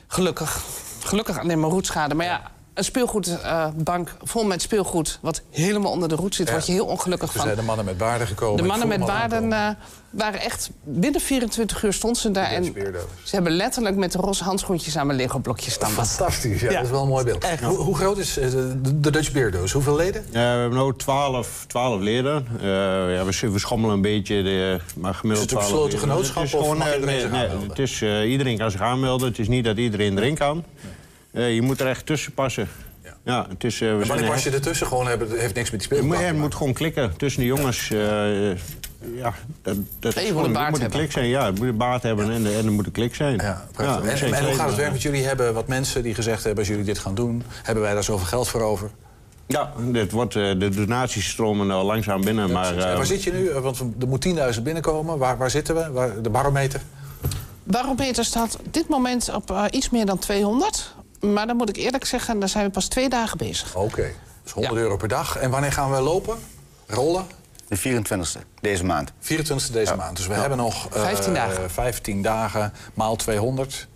[0.07, 0.61] Gelukkig.
[1.03, 2.15] Gelukkig alleen maar roetschade.
[2.15, 5.19] Maar ja, een speelgoedbank vol met speelgoed...
[5.22, 6.53] wat helemaal onder de roet zit, Ja.
[6.53, 7.45] word je heel ongelukkig Toen van.
[7.45, 8.61] zijn de mannen met baarden gekomen.
[8.61, 9.51] De mannen met aankomen.
[9.53, 9.69] eh,
[10.09, 10.69] waren echt...
[10.84, 12.51] Binnen 24 uur stond ze daar.
[12.51, 12.63] En
[13.24, 15.89] ze hebben letterlijk met de roze handschoentjes aan mijn Lego-blokjes staan.
[15.91, 17.45] Fantastisch, ja, dat is wel een mooi beeld.
[17.59, 19.72] Hoe, hoe groot is eh, de, de Dutch Beardo's?
[19.72, 20.26] Hoeveel leden?
[20.32, 22.47] Ja, we hebben nu 12, 12 leden.
[22.59, 22.65] Eh,
[23.15, 26.09] ja, we, we schommelen een beetje, de, maar gemiddeld Is het een 12 besloten leden.
[26.09, 27.69] genootschap Het is of gewoon, mag eh, iedereen nee, zich nee, aanmelden?
[27.69, 29.28] het is, eh, Iedereen kan zich aanmelden.
[29.28, 30.63] Het is niet dat iedereen erin kan.
[31.32, 32.67] Eh, je moet er echt tussen passen.
[33.23, 33.45] Ja.
[33.49, 34.88] het is, eh, wanneer was je ertussen?
[34.88, 36.39] Gewoon hebben, heeft niks met die je speelgoed je maken.
[36.39, 37.91] moet gewoon klikken tussen de jongens.
[37.91, 37.97] eh,
[39.15, 40.99] ja, dat, dat En je moet een baard moet een hebben.
[40.99, 41.27] klik zijn.
[41.27, 43.36] Ja, het moet een baard hebben en, en er moet een klik zijn.
[43.38, 44.03] Ja, Prachtig.
[44.21, 44.89] en, en, en hoe gaat het werken?
[44.91, 46.59] Want jullie hebben wat mensen die gezegd hebben...
[46.59, 48.89] als jullie dit gaan doen, hebben wij daar zoveel geld voor over?
[49.47, 52.51] Ja, dit wordt, eh, de donaties stromen al langzaam binnen.
[52.51, 53.51] Maar, en eh, waar zit je nu?
[53.51, 54.21] Want er moet
[54.55, 55.17] 10.000 binnenkomen.
[55.17, 55.91] Waar, waar zitten we?
[55.91, 56.82] Waar, de barometer?
[57.63, 60.93] Barometer staat op dit moment op iets meer dan 200.
[61.22, 63.76] Maar dan moet ik eerlijk zeggen, daar zijn we pas twee dagen bezig.
[63.76, 64.11] Oké,
[64.43, 65.38] dus 100 euro per dag.
[65.38, 66.38] En wanneer gaan we lopen?
[66.88, 67.26] Rollen?
[67.67, 69.11] De 24e, deze maand.
[69.22, 70.17] 24e deze maand.
[70.17, 71.72] Dus we hebben nog eh, 15 dagen.
[71.72, 73.88] 15 dagen maal 200.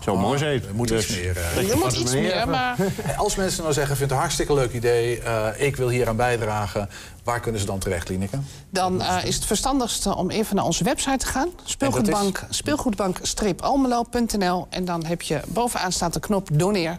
[0.00, 0.62] Zou mooi zijn.
[0.68, 1.36] Er moet Dus- iets meer.
[1.36, 1.70] eh.
[1.70, 4.72] Er moet iets meer, maar En Als mensen nou zeggen, vind het een hartstikke leuk
[4.72, 5.20] idee...
[5.20, 6.88] eh, ik wil hier aan bijdragen,
[7.24, 8.38] waar kunnen ze dan terecht, Lineke?
[8.70, 11.48] dan eh, is het verstandigste om even naar onze website te gaan.
[11.64, 14.66] Speelgoedbank, speelgoedbank-almelo.nl.
[14.70, 16.98] En dan heb je bovenaan staat de knop doneer.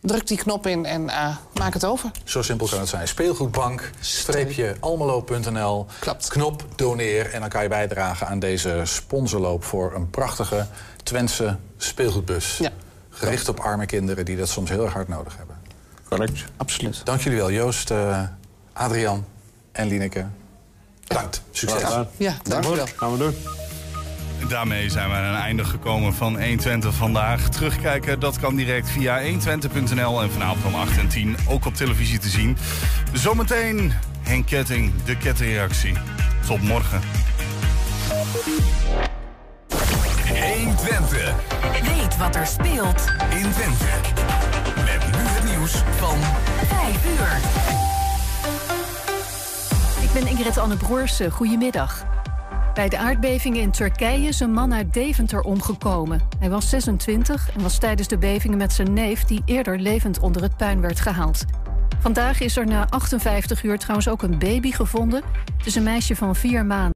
[0.00, 2.10] Druk die knop in en eh, maak het over.
[2.24, 3.08] Zo simpel kan het zijn.
[3.08, 5.86] Speelgoedbank, streepje almelo.nl,
[6.28, 7.30] knop doneer...
[7.32, 9.64] en dan kan je bijdragen aan deze sponsorloop...
[9.64, 10.66] voor een prachtige
[11.08, 12.60] Twentse speelgoedbus.
[13.10, 15.56] Gericht op arme kinderen die dat soms heel erg hard nodig hebben.
[16.08, 16.44] Correct.
[16.56, 17.00] Absoluut.
[17.04, 18.22] Dank jullie wel, Joost, eh,
[18.72, 19.24] Adrian
[19.72, 20.26] en Lineke.
[21.06, 21.42] Bedankt.
[21.50, 21.82] Succes.
[22.16, 22.86] Ja, dankjewel.
[22.96, 23.34] Gaan we doen.
[24.48, 27.48] Daarmee zijn we aan een einde gekomen van 120 vandaag.
[27.48, 32.18] Terugkijken, dat kan direct via 120.nl en vanavond om 8 en 10 ook op televisie
[32.18, 32.56] te zien.
[33.12, 33.92] Zometeen
[34.22, 35.94] Henk Ketting, de kettingreactie.
[36.46, 37.00] Tot morgen.
[40.88, 41.34] 120.
[41.96, 43.84] Weet wat er speelt in Twente.
[44.76, 46.18] Met nu het nieuws van
[46.66, 47.36] 5 uur.
[50.02, 51.30] Ik ben Ingrid Anne Broersen.
[51.30, 52.06] Goedemiddag.
[52.74, 56.20] Bij de aardbevingen in Turkije is een man uit Deventer omgekomen.
[56.38, 59.24] Hij was 26 en was tijdens de bevingen met zijn neef...
[59.24, 61.44] die eerder levend onder het puin werd gehaald.
[62.00, 65.22] Vandaag is er na 58 uur trouwens ook een baby gevonden.
[65.56, 66.78] Het is een meisje van vier maanden.